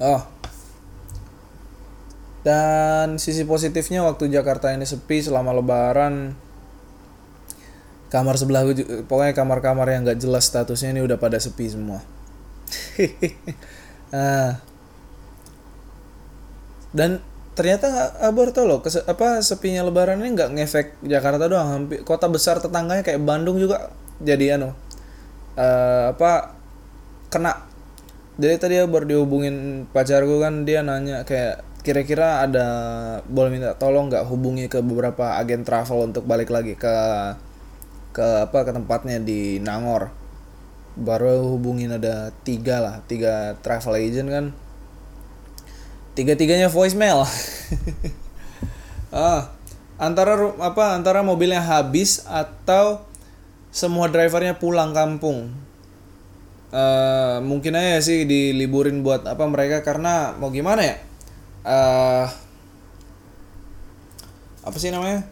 Oh 0.00 0.41
dan 2.42 3.22
sisi 3.22 3.46
positifnya 3.46 4.02
waktu 4.02 4.26
Jakarta 4.26 4.74
ini 4.74 4.82
sepi 4.82 5.22
selama 5.22 5.54
lebaran 5.54 6.34
kamar 8.10 8.36
sebelah 8.36 8.66
gue 8.68 9.06
pokoknya 9.08 9.32
kamar-kamar 9.32 9.88
yang 9.88 10.04
gak 10.04 10.20
jelas 10.20 10.44
statusnya 10.44 10.92
ini 10.92 11.00
udah 11.00 11.16
pada 11.16 11.40
sepi 11.40 11.64
semua. 11.70 12.04
ah. 14.12 14.60
Dan 16.92 17.24
ternyata 17.56 18.12
Abor 18.20 18.52
tau 18.52 18.68
loh 18.68 18.84
kese, 18.84 19.04
apa 19.08 19.40
sepinya 19.40 19.84
lebaran 19.84 20.20
ini 20.20 20.36
nggak 20.36 20.50
ngefek 20.56 20.86
Jakarta 21.04 21.48
doang 21.48 21.68
hampir 21.68 22.00
kota 22.00 22.28
besar 22.28 22.60
tetangganya 22.60 23.04
kayak 23.04 23.20
Bandung 23.20 23.60
juga 23.60 23.92
jadi 24.24 24.56
anu 24.56 24.72
uh, 24.72 26.16
apa 26.16 26.56
kena 27.28 27.68
jadi 28.40 28.56
tadi 28.56 28.74
baru 28.88 29.04
dihubungin 29.04 29.84
pacarku 29.92 30.40
kan 30.40 30.64
dia 30.64 30.80
nanya 30.80 31.28
kayak 31.28 31.60
kira-kira 31.82 32.46
ada 32.46 32.66
boleh 33.26 33.50
minta 33.58 33.74
tolong 33.74 34.06
nggak 34.06 34.30
hubungi 34.30 34.70
ke 34.70 34.78
beberapa 34.86 35.34
agen 35.34 35.66
travel 35.66 36.06
untuk 36.14 36.22
balik 36.30 36.54
lagi 36.54 36.78
ke 36.78 36.94
ke 38.14 38.46
apa 38.46 38.62
ke 38.62 38.70
tempatnya 38.70 39.18
di 39.18 39.58
Nangor? 39.58 40.14
Baru 40.94 41.58
hubungin 41.58 41.90
ada 41.90 42.30
tiga 42.46 42.78
lah 42.78 42.94
tiga 43.10 43.58
travel 43.66 43.98
agent 43.98 44.28
kan. 44.30 44.44
Tiga 46.14 46.38
tiganya 46.38 46.70
voicemail. 46.70 47.26
Ah 49.12 49.52
antara 50.00 50.56
apa 50.56 50.96
antara 50.96 51.20
mobilnya 51.20 51.60
habis 51.60 52.24
atau 52.24 53.04
semua 53.68 54.08
drivernya 54.08 54.56
pulang 54.56 54.96
kampung. 54.96 55.52
Uh, 56.72 57.44
mungkin 57.44 57.76
aja 57.76 58.00
sih 58.00 58.24
diliburin 58.24 59.04
buat 59.04 59.28
apa 59.28 59.44
mereka 59.44 59.84
karena 59.84 60.32
mau 60.40 60.48
gimana 60.48 60.80
ya 60.80 60.96
uh, 61.66 62.26
apa 64.62 64.76
sih 64.78 64.94
namanya? 64.94 65.26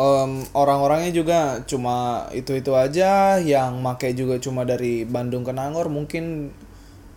Um, 0.00 0.42
orang-orangnya 0.56 1.12
juga 1.12 1.40
cuma 1.68 2.24
itu-itu 2.32 2.72
aja 2.72 3.36
yang 3.36 3.84
make 3.84 4.16
juga 4.16 4.40
cuma 4.40 4.64
dari 4.64 5.04
Bandung 5.04 5.44
ke 5.44 5.52
Nangor 5.52 5.92
mungkin 5.92 6.54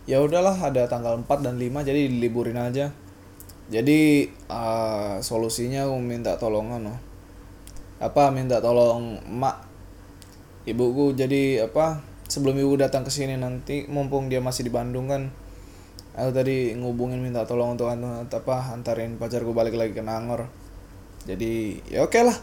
ya 0.03 0.19
udahlah 0.19 0.59
ada 0.59 0.83
tanggal 0.91 1.15
4 1.15 1.45
dan 1.45 1.55
5 1.55 1.87
jadi 1.87 2.11
diliburin 2.11 2.59
aja. 2.59 2.91
Jadi 3.71 4.27
uh, 4.51 5.23
solusinya 5.23 5.87
aku 5.87 5.95
minta 6.03 6.35
tolong 6.35 6.75
no 6.77 6.99
apa 8.03 8.27
minta 8.35 8.59
tolong 8.59 9.23
mak 9.31 9.63
ibuku. 10.67 11.15
Jadi 11.15 11.63
apa 11.63 12.03
sebelum 12.27 12.59
ibu 12.59 12.75
datang 12.75 13.07
ke 13.07 13.11
sini 13.13 13.39
nanti 13.39 13.87
mumpung 13.87 14.27
dia 14.27 14.43
masih 14.43 14.67
di 14.67 14.71
Bandung 14.73 15.07
kan 15.07 15.31
aku 16.13 16.29
tadi 16.29 16.77
ngubungin 16.77 17.17
minta 17.17 17.41
tolong 17.49 17.73
untuk 17.73 17.89
apa 17.89 18.55
antarin 18.69 19.17
pacarku 19.17 19.51
balik 19.51 19.73
lagi 19.73 19.97
ke 19.97 20.05
Nangor. 20.05 20.45
Jadi 21.25 21.81
ya 21.89 22.05
oke 22.05 22.13
okay 22.13 22.23
lah. 22.27 22.37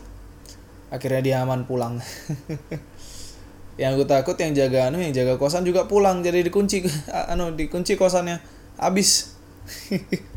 Akhirnya 0.91 1.23
dia 1.23 1.37
aman 1.47 1.65
pulang. 1.71 2.03
Yang 3.81 4.05
gue 4.05 4.09
takut 4.13 4.37
yang 4.37 4.53
jaga 4.53 4.93
anu 4.93 5.01
yang 5.01 5.15
jaga 5.17 5.41
kosan 5.41 5.65
juga 5.65 5.89
pulang. 5.89 6.21
Jadi 6.21 6.45
dikunci 6.45 6.85
anu 7.33 7.55
dikunci 7.57 7.97
kosannya. 7.97 8.43
Habis. 8.77 9.11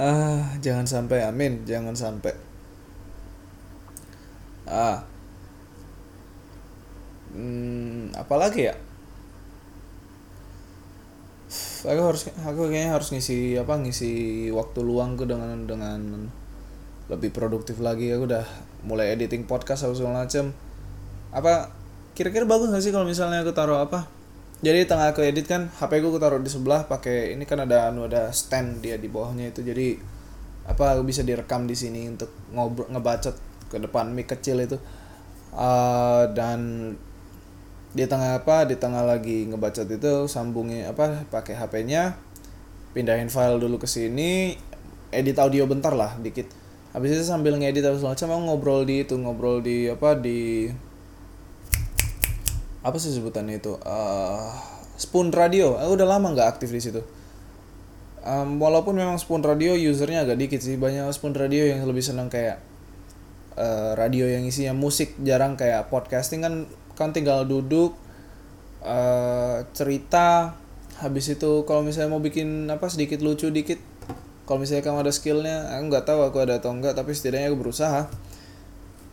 Ah 0.00 0.56
jangan 0.64 0.88
sampai 0.88 1.28
amin. 1.28 1.60
Jangan 1.68 1.92
sampai. 1.92 2.32
Ah. 4.64 5.04
Hmm, 7.36 8.08
apalagi 8.16 8.72
ya 8.72 8.74
aku 11.84 12.00
harus 12.12 12.22
aku 12.44 12.68
kayaknya 12.68 12.92
harus 12.96 13.08
ngisi 13.12 13.56
apa 13.56 13.80
ngisi 13.80 14.48
waktu 14.52 14.80
luangku 14.84 15.24
dengan 15.24 15.64
dengan 15.64 16.00
lebih 17.08 17.32
produktif 17.32 17.80
lagi. 17.80 18.12
Aku 18.12 18.28
udah 18.28 18.44
mulai 18.84 19.12
editing 19.16 19.44
podcast 19.48 19.84
atau 19.84 19.96
segala 19.96 20.24
macam 20.24 20.52
apa 21.30 21.70
kira-kira 22.16 22.42
bagus 22.42 22.68
gak 22.74 22.82
sih 22.82 22.92
kalau 22.92 23.06
misalnya 23.06 23.40
aku 23.40 23.52
taruh 23.56 23.80
apa? 23.80 24.06
Jadi 24.60 24.84
tengah 24.84 25.16
aku 25.16 25.24
edit 25.24 25.48
kan 25.48 25.72
HP 25.72 26.04
ku 26.04 26.20
taruh 26.20 26.36
di 26.36 26.52
sebelah 26.52 26.84
pakai 26.84 27.32
ini 27.32 27.48
kan 27.48 27.64
ada 27.64 27.88
anu 27.88 28.04
ada 28.04 28.28
stand 28.28 28.84
dia 28.84 29.00
di 29.00 29.08
bawahnya 29.08 29.48
itu. 29.48 29.64
Jadi 29.64 29.96
apa 30.68 30.94
aku 30.94 31.08
bisa 31.08 31.24
direkam 31.24 31.64
di 31.64 31.72
sini 31.72 32.04
untuk 32.06 32.28
ngobrol 32.52 32.92
ngebacot 32.92 33.36
ke 33.72 33.80
depan 33.80 34.12
mic 34.12 34.28
kecil 34.28 34.60
itu. 34.60 34.76
Uh, 35.50 36.30
dan 36.30 36.92
di 37.90 38.06
tengah 38.06 38.38
apa 38.38 38.70
di 38.70 38.78
tengah 38.78 39.02
lagi 39.02 39.50
ngebacot 39.50 39.90
itu 39.90 40.30
sambungin 40.30 40.86
apa 40.86 41.26
pakai 41.26 41.58
HP-nya 41.58 42.14
pindahin 42.94 43.26
file 43.26 43.58
dulu 43.58 43.82
ke 43.82 43.90
sini 43.90 44.54
edit 45.10 45.36
audio 45.42 45.66
bentar 45.66 45.94
lah 45.94 46.14
dikit. 46.18 46.46
Habis 46.90 47.18
itu 47.18 47.24
sambil 47.26 47.54
ngedit 47.54 47.86
segala 47.86 48.14
macam 48.14 48.26
mau 48.30 48.40
ngobrol 48.50 48.82
di 48.82 49.06
itu 49.06 49.14
ngobrol 49.14 49.62
di 49.62 49.86
apa 49.86 50.18
di 50.18 50.70
apa 52.82 52.96
sih 52.98 53.14
sebutannya 53.14 53.62
itu? 53.62 53.78
Uh, 53.82 54.50
Spoon 54.98 55.30
Radio. 55.30 55.78
Aku 55.78 55.94
udah 55.94 56.08
lama 56.08 56.34
nggak 56.34 56.58
aktif 56.58 56.70
di 56.74 56.80
situ. 56.82 57.02
Um, 58.20 58.58
walaupun 58.58 58.98
memang 58.98 59.16
Spoon 59.16 59.40
Radio 59.40 59.72
usernya 59.72 60.26
agak 60.26 60.38
dikit 60.38 60.60
sih 60.60 60.76
banyak 60.76 61.08
Spoon 61.14 61.32
Radio 61.32 61.66
yang 61.66 61.86
lebih 61.86 62.04
senang 62.04 62.28
kayak 62.28 62.60
uh, 63.56 63.96
radio 63.96 64.28
yang 64.28 64.44
isinya 64.44 64.76
musik 64.76 65.16
jarang 65.24 65.56
kayak 65.56 65.88
podcasting 65.88 66.44
kan 66.44 66.68
kan 67.00 67.16
tinggal 67.16 67.48
duduk 67.48 67.96
uh, 68.84 69.64
cerita. 69.72 70.60
Habis 71.00 71.32
itu 71.32 71.64
kalau 71.64 71.80
misalnya 71.80 72.12
mau 72.12 72.20
bikin 72.20 72.68
apa 72.68 72.92
sedikit 72.92 73.24
lucu 73.24 73.48
dikit. 73.48 73.80
Kalau 74.44 74.60
misalnya 74.60 74.84
kamu 74.84 75.06
ada 75.06 75.12
skillnya 75.14 75.56
aku 75.72 75.82
nggak 75.88 76.04
tahu 76.04 76.20
aku 76.26 76.36
ada 76.44 76.60
atau 76.60 76.76
enggak 76.76 76.92
tapi 76.92 77.16
setidaknya 77.16 77.48
aku 77.48 77.58
berusaha. 77.64 78.12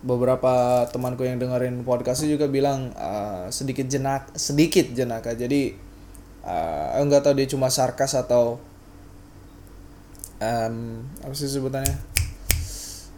Beberapa 0.04 0.86
temanku 0.91 1.23
yang 1.23 1.39
dengerin 1.39 1.88
podcast 1.88 2.28
juga 2.28 2.52
bilang 2.52 2.91
uh, 3.00 3.47
sedikit 3.50 3.88
jenak 3.88 4.30
sedikit 4.38 4.93
jenaka 4.93 5.34
jadi 5.34 5.73
uh, 6.45 7.02
nggak 7.02 7.23
tahu 7.23 7.34
dia 7.39 7.47
cuma 7.50 7.71
sarkas 7.71 8.13
atau 8.13 8.60
um, 10.43 10.76
apa 11.23 11.34
sih 11.34 11.47
sebutannya? 11.47 11.95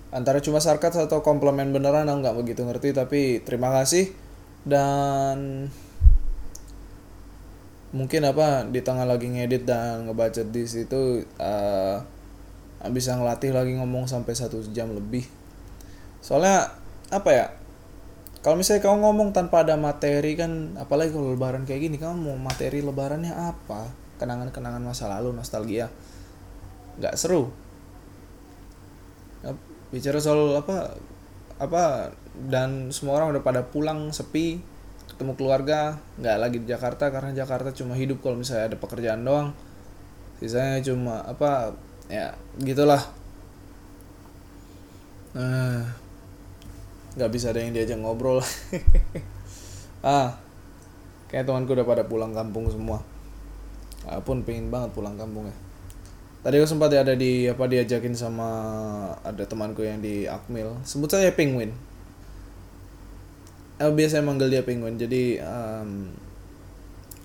Antara 0.09 0.41
cuma 0.41 0.57
sarkas 0.61 0.97
atau 0.97 1.21
komplimen 1.21 1.69
beneran 1.69 2.05
aku 2.09 2.17
nggak 2.21 2.37
begitu 2.37 2.61
ngerti. 2.65 2.89
Tapi 2.93 3.41
terima 3.45 3.73
kasih 3.73 4.28
dan 4.67 5.67
mungkin 7.89 8.21
apa 8.21 8.69
di 8.69 8.85
tengah 8.85 9.05
lagi 9.05 9.25
ngedit 9.25 9.65
dan 9.65 10.05
ngebaca 10.05 10.45
di 10.45 10.63
situ 10.69 11.25
uh, 11.41 11.97
bisa 12.93 13.17
ngelatih 13.17 13.51
lagi 13.51 13.75
ngomong 13.75 14.05
sampai 14.05 14.33
satu 14.37 14.61
jam 14.71 14.93
lebih. 14.93 15.25
Soalnya 16.23 16.69
apa 17.09 17.29
ya 17.33 17.45
kalau 18.39 18.55
misalnya 18.55 18.87
kamu 18.87 19.03
ngomong 19.03 19.29
tanpa 19.35 19.67
ada 19.67 19.75
materi 19.75 20.39
kan 20.39 20.79
apalagi 20.79 21.11
kalau 21.11 21.35
lebaran 21.35 21.67
kayak 21.67 21.91
gini 21.91 21.97
kamu 21.99 22.15
mau 22.23 22.37
materi 22.39 22.79
lebarannya 22.79 23.35
apa? 23.35 23.91
Kenangan-kenangan 24.15 24.79
masa 24.79 25.11
lalu 25.11 25.35
nostalgia. 25.35 25.91
Nggak 27.01 27.19
seru. 27.19 27.51
Bicara 29.91 30.23
soal 30.23 30.55
apa 30.55 30.95
apa 31.59 32.13
dan 32.47 32.95
semua 32.95 33.19
orang 33.19 33.35
udah 33.35 33.43
pada 33.43 33.61
pulang 33.67 34.15
sepi 34.15 34.63
ketemu 35.09 35.35
keluarga 35.35 35.99
nggak 36.15 36.37
lagi 36.39 36.57
di 36.63 36.67
Jakarta 36.71 37.11
karena 37.11 37.35
Jakarta 37.35 37.75
cuma 37.75 37.99
hidup 37.99 38.23
kalau 38.23 38.39
misalnya 38.39 38.71
ada 38.71 38.77
pekerjaan 38.79 39.27
doang. 39.27 39.51
Sisanya 40.39 40.79
cuma 40.79 41.19
apa 41.27 41.75
ya 42.07 42.31
gitulah. 42.63 43.03
Nah 45.35 45.83
nggak 47.19 47.31
bisa 47.35 47.51
ada 47.51 47.59
yang 47.59 47.75
diajak 47.75 47.99
ngobrol. 47.99 48.39
Ah 49.99 50.31
kayak 51.27 51.43
temanku 51.43 51.75
udah 51.75 51.83
pada 51.83 52.07
pulang 52.07 52.31
kampung 52.31 52.71
semua. 52.71 53.03
Pun 54.23 54.47
pengen 54.47 54.71
banget 54.71 54.95
pulang 54.95 55.19
kampung 55.19 55.51
ya. 55.51 55.57
Tadi 56.39 56.55
aku 56.55 56.71
sempat 56.71 56.95
ada 56.95 57.19
di 57.19 57.51
apa 57.51 57.67
diajakin 57.67 58.15
sama 58.15 58.47
ada 59.27 59.43
temanku 59.43 59.83
yang 59.83 59.99
di 59.99 60.23
Akmil. 60.23 60.79
Sebut 60.87 61.11
saja 61.11 61.35
Penguin 61.35 61.88
eh, 63.79 63.91
biasanya 63.91 64.23
manggil 64.27 64.51
dia 64.51 64.61
penguin. 64.67 64.99
Jadi 64.99 65.39
um, 65.39 66.11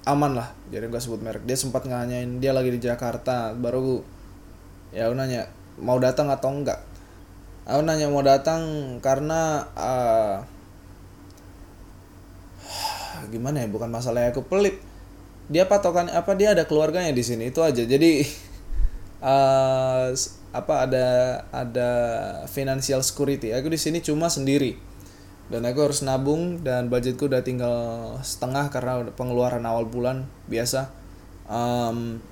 aman 0.07 0.33
lah. 0.38 0.49
Jadi 0.71 0.87
nggak 0.88 1.03
sebut 1.03 1.21
merek. 1.21 1.43
Dia 1.45 1.59
sempat 1.59 1.85
nganyain 1.85 2.38
dia 2.38 2.55
lagi 2.55 2.71
di 2.71 2.81
Jakarta. 2.81 3.53
Baru 3.53 4.07
ya 4.95 5.11
aku 5.11 5.14
nanya 5.19 5.51
mau 5.83 5.99
datang 5.99 6.31
atau 6.31 6.55
enggak 6.55 6.79
aku 7.64 7.81
nanya 7.83 8.07
mau 8.12 8.23
datang 8.23 8.62
karena 9.01 9.64
uh, 9.75 10.45
gimana 13.33 13.64
ya? 13.64 13.69
Bukan 13.69 13.90
masalah 13.90 14.31
aku 14.31 14.45
pelit. 14.47 14.79
Dia 15.51 15.69
patokan 15.69 16.09
apa 16.09 16.33
dia 16.38 16.57
ada 16.57 16.64
keluarganya 16.64 17.12
di 17.12 17.25
sini. 17.25 17.51
Itu 17.51 17.61
aja. 17.64 17.83
Jadi 17.85 18.25
uh, 19.25 20.09
apa 20.55 20.75
ada 20.87 21.07
ada 21.51 21.90
financial 22.47 23.03
security. 23.03 23.51
Aku 23.51 23.67
di 23.67 23.81
sini 23.81 23.99
cuma 23.99 24.31
sendiri 24.31 24.93
dan 25.52 25.61
aku 25.68 25.85
harus 25.85 26.00
nabung 26.00 26.64
dan 26.64 26.88
budgetku 26.88 27.28
udah 27.28 27.44
tinggal 27.44 27.76
setengah 28.24 28.72
karena 28.72 29.04
pengeluaran 29.12 29.64
awal 29.68 29.85
bulan 29.85 30.24
biasa. 30.48 30.88
Um, 31.44 32.24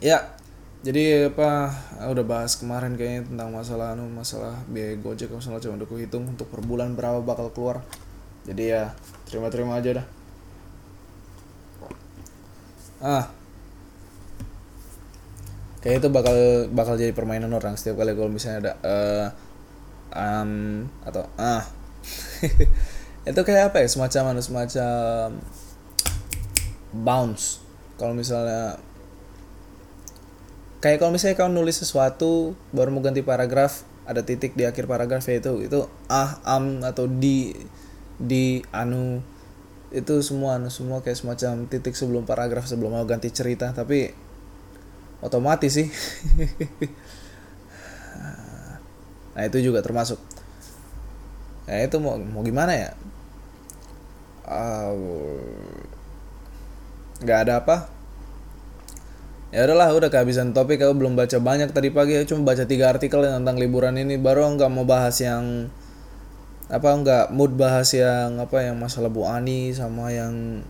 ya 0.00 0.36
jadi 0.80 1.28
apa 1.32 1.72
udah 2.08 2.24
bahas 2.24 2.56
kemarin 2.56 2.96
kayaknya 2.96 3.28
tentang 3.28 3.48
masalah 3.52 3.92
anu 3.92 4.08
masalah 4.08 4.56
biaya 4.70 4.96
gojek 4.96 5.28
masalah 5.28 5.60
cuma 5.60 5.76
udah 5.76 5.88
hitung 6.00 6.24
untuk 6.24 6.48
per 6.48 6.64
bulan 6.64 6.96
berapa 6.96 7.20
bakal 7.20 7.52
keluar. 7.52 7.84
Jadi 8.48 8.72
ya 8.72 8.94
terima-terima 9.28 9.76
aja 9.76 10.00
dah. 10.00 10.06
Ah. 13.02 13.24
Kayak 15.84 16.02
itu 16.02 16.08
bakal 16.10 16.36
bakal 16.72 16.94
jadi 16.98 17.12
permainan 17.14 17.52
orang 17.52 17.78
setiap 17.78 18.02
kali 18.02 18.16
kalau 18.16 18.30
misalnya 18.32 18.58
ada 18.58 18.72
uh, 18.82 19.26
um, 20.14 20.86
atau 21.02 21.26
ah. 21.40 21.64
Itu 23.28 23.42
kayak 23.42 23.74
apa 23.74 23.82
ya? 23.82 23.88
Semacam 23.90 24.34
anu 24.34 24.42
semacam 24.42 25.42
bounce. 26.94 27.58
Kalau 27.98 28.14
misalnya 28.14 28.78
kayak 30.78 31.02
kalau 31.02 31.10
misalnya 31.10 31.34
kau 31.34 31.50
nulis 31.50 31.82
sesuatu 31.82 32.54
baru 32.70 32.92
mau 32.92 33.02
ganti 33.02 33.24
paragraf 33.24 33.82
ada 34.06 34.22
titik 34.22 34.54
di 34.54 34.62
akhir 34.62 34.86
paragraf 34.86 35.26
ya 35.26 35.42
itu 35.42 35.66
itu 35.66 35.88
ah 36.06 36.38
am 36.46 36.86
atau 36.86 37.10
di 37.10 37.56
di 38.20 38.62
anu. 38.70 39.24
Itu 39.90 40.22
semua 40.22 40.62
anu 40.62 40.70
semua 40.70 41.02
kayak 41.02 41.18
semacam 41.18 41.66
titik 41.66 41.98
sebelum 41.98 42.22
paragraf 42.22 42.70
sebelum 42.70 42.94
mau 42.94 43.06
ganti 43.08 43.34
cerita. 43.34 43.74
Tapi 43.74 44.14
otomatis 45.24 45.72
sih 45.74 45.88
nah 49.36 49.44
itu 49.44 49.60
juga 49.60 49.84
termasuk. 49.84 50.16
Nah 51.68 51.76
itu 51.84 51.96
mau 52.00 52.16
mau 52.16 52.40
gimana 52.40 52.72
ya? 52.72 52.90
Nggak 57.20 57.38
uh, 57.38 57.44
ada 57.44 57.54
apa. 57.60 57.76
Ya 59.52 59.62
udahlah 59.68 59.94
udah 59.94 60.10
kehabisan 60.10 60.56
topik 60.56 60.82
aku 60.82 60.96
belum 60.96 61.14
baca 61.14 61.36
banyak 61.36 61.70
tadi 61.70 61.92
pagi. 61.92 62.16
Aku 62.16 62.34
cuma 62.34 62.48
baca 62.48 62.64
tiga 62.64 62.90
artikel 62.90 63.20
tentang 63.20 63.60
liburan 63.60 64.00
ini. 64.00 64.16
Baru 64.16 64.48
nggak 64.56 64.72
mau 64.72 64.88
bahas 64.88 65.20
yang 65.20 65.68
apa 66.66 66.88
nggak 66.90 67.26
mood 67.30 67.54
bahas 67.54 67.94
yang 67.94 68.42
apa 68.42 68.66
yang 68.66 68.74
masalah 68.74 69.06
Bu 69.06 69.22
Ani 69.22 69.70
sama 69.70 70.10
yang 70.10 70.66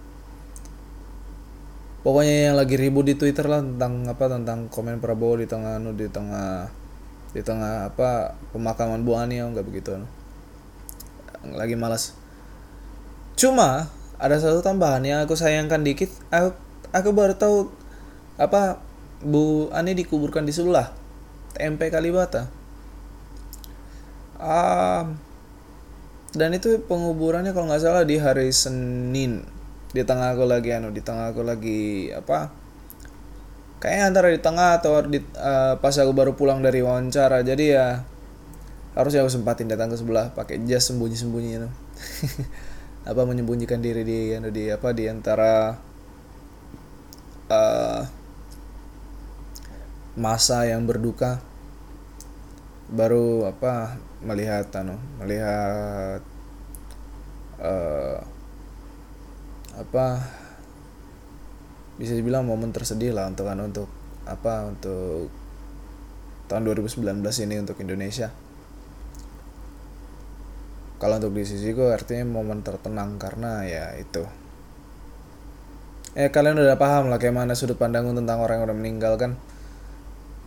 pokoknya 2.04 2.52
yang 2.52 2.56
lagi 2.60 2.76
ribut 2.76 3.08
di 3.08 3.16
Twitter 3.16 3.48
lah 3.48 3.64
tentang 3.64 4.04
apa 4.04 4.28
tentang 4.28 4.68
komen 4.68 5.00
Prabowo 5.00 5.40
di 5.40 5.48
tengah 5.48 5.80
di 5.96 6.06
tengah 6.12 6.68
di 7.36 7.44
tengah 7.44 7.92
apa 7.92 8.32
pemakaman 8.56 9.04
Bu 9.04 9.12
Ani 9.12 9.36
ya 9.36 9.44
nggak 9.44 9.68
begitu 9.68 9.92
anu. 9.92 10.08
lagi 11.52 11.76
malas. 11.76 12.16
Cuma 13.36 13.92
ada 14.16 14.40
satu 14.40 14.64
tambahan 14.64 15.04
yang 15.04 15.20
aku 15.20 15.36
sayangkan 15.36 15.84
dikit. 15.84 16.08
Aku 16.32 16.56
aku 16.96 17.12
baru 17.12 17.36
tahu 17.36 17.68
apa 18.40 18.80
Bu 19.20 19.68
Ani 19.76 19.92
dikuburkan 19.92 20.48
di 20.48 20.56
sebelah 20.56 20.96
TMP 21.52 21.92
Kalibata. 21.92 22.48
Um, 24.40 25.20
dan 26.32 26.56
itu 26.56 26.80
penguburannya 26.88 27.52
kalau 27.52 27.68
nggak 27.68 27.84
salah 27.84 28.08
di 28.08 28.16
hari 28.16 28.48
Senin. 28.48 29.44
Di 29.92 30.08
tengah 30.08 30.32
aku 30.32 30.48
lagi 30.48 30.72
anu 30.72 30.88
di 30.88 31.04
tengah 31.04 31.36
aku 31.36 31.44
lagi 31.44 32.12
apa 32.16 32.48
kayaknya 33.78 34.04
antara 34.08 34.28
di 34.32 34.40
tengah 34.40 34.80
atau 34.80 35.04
di 35.04 35.20
uh, 35.36 35.76
pas 35.78 35.92
aku 35.92 36.12
baru 36.16 36.32
pulang 36.32 36.64
dari 36.64 36.80
wawancara 36.80 37.44
jadi 37.44 37.64
ya 37.64 37.88
harusnya 38.96 39.20
aku 39.20 39.30
sempatin 39.30 39.68
datang 39.68 39.92
ke 39.92 39.96
sebelah 40.00 40.32
pakai 40.32 40.64
jas 40.64 40.88
sembunyi 40.88 41.16
sembunyi 41.20 41.50
itu. 41.60 41.70
Apa 43.10 43.22
menyembunyikan 43.22 43.78
diri 43.78 44.02
di 44.02 44.34
anu 44.34 44.50
di 44.50 44.66
apa 44.66 44.90
di 44.90 45.06
antara 45.06 45.78
uh, 47.46 48.02
masa 50.18 50.66
yang 50.66 50.82
berduka. 50.88 51.38
Baru 52.90 53.46
apa 53.46 53.94
melihat 54.26 54.74
anu 54.74 54.98
melihat 55.22 56.18
uh, 57.62 58.18
apa 59.78 60.06
bisa 61.96 62.12
dibilang 62.12 62.44
momen 62.44 62.72
tersedih 62.76 63.16
lah 63.16 63.28
untuk 63.28 63.48
anu 63.48 63.72
untuk 63.72 63.88
apa 64.28 64.68
untuk 64.68 65.32
tahun 66.46 66.62
2019 66.62 67.24
ini 67.46 67.54
untuk 67.62 67.76
Indonesia. 67.80 68.30
Kalau 70.96 71.20
untuk 71.20 71.36
di 71.36 71.44
sisiku 71.44 71.92
artinya 71.92 72.24
momen 72.24 72.64
tertenang 72.64 73.20
karena 73.20 73.64
ya 73.68 73.92
itu. 74.00 74.24
Eh 76.16 76.32
kalian 76.32 76.56
udah 76.56 76.80
paham 76.80 77.12
lah 77.12 77.20
kayak 77.20 77.36
mana 77.36 77.52
sudut 77.52 77.76
pandang 77.76 78.08
tentang 78.16 78.40
orang 78.40 78.64
yang 78.64 78.66
udah 78.72 78.78
meninggal 78.78 79.20
kan? 79.20 79.36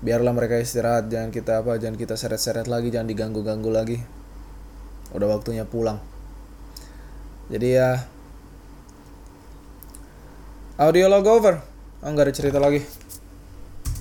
Biarlah 0.01 0.33
mereka 0.33 0.57
istirahat 0.57 1.11
jangan 1.13 1.29
kita 1.29 1.61
apa 1.61 1.77
jangan 1.77 1.99
kita 1.99 2.17
seret-seret 2.17 2.65
lagi 2.65 2.89
jangan 2.89 3.05
diganggu-ganggu 3.05 3.69
lagi. 3.69 3.97
Udah 5.13 5.29
waktunya 5.29 5.69
pulang. 5.69 6.01
Jadi 7.53 7.67
ya 7.77 8.09
audio 10.79 11.11
log 11.11 11.27
over. 11.27 11.59
Oh 11.99 12.07
ada 12.15 12.31
cerita 12.31 12.55
lagi 12.55 12.79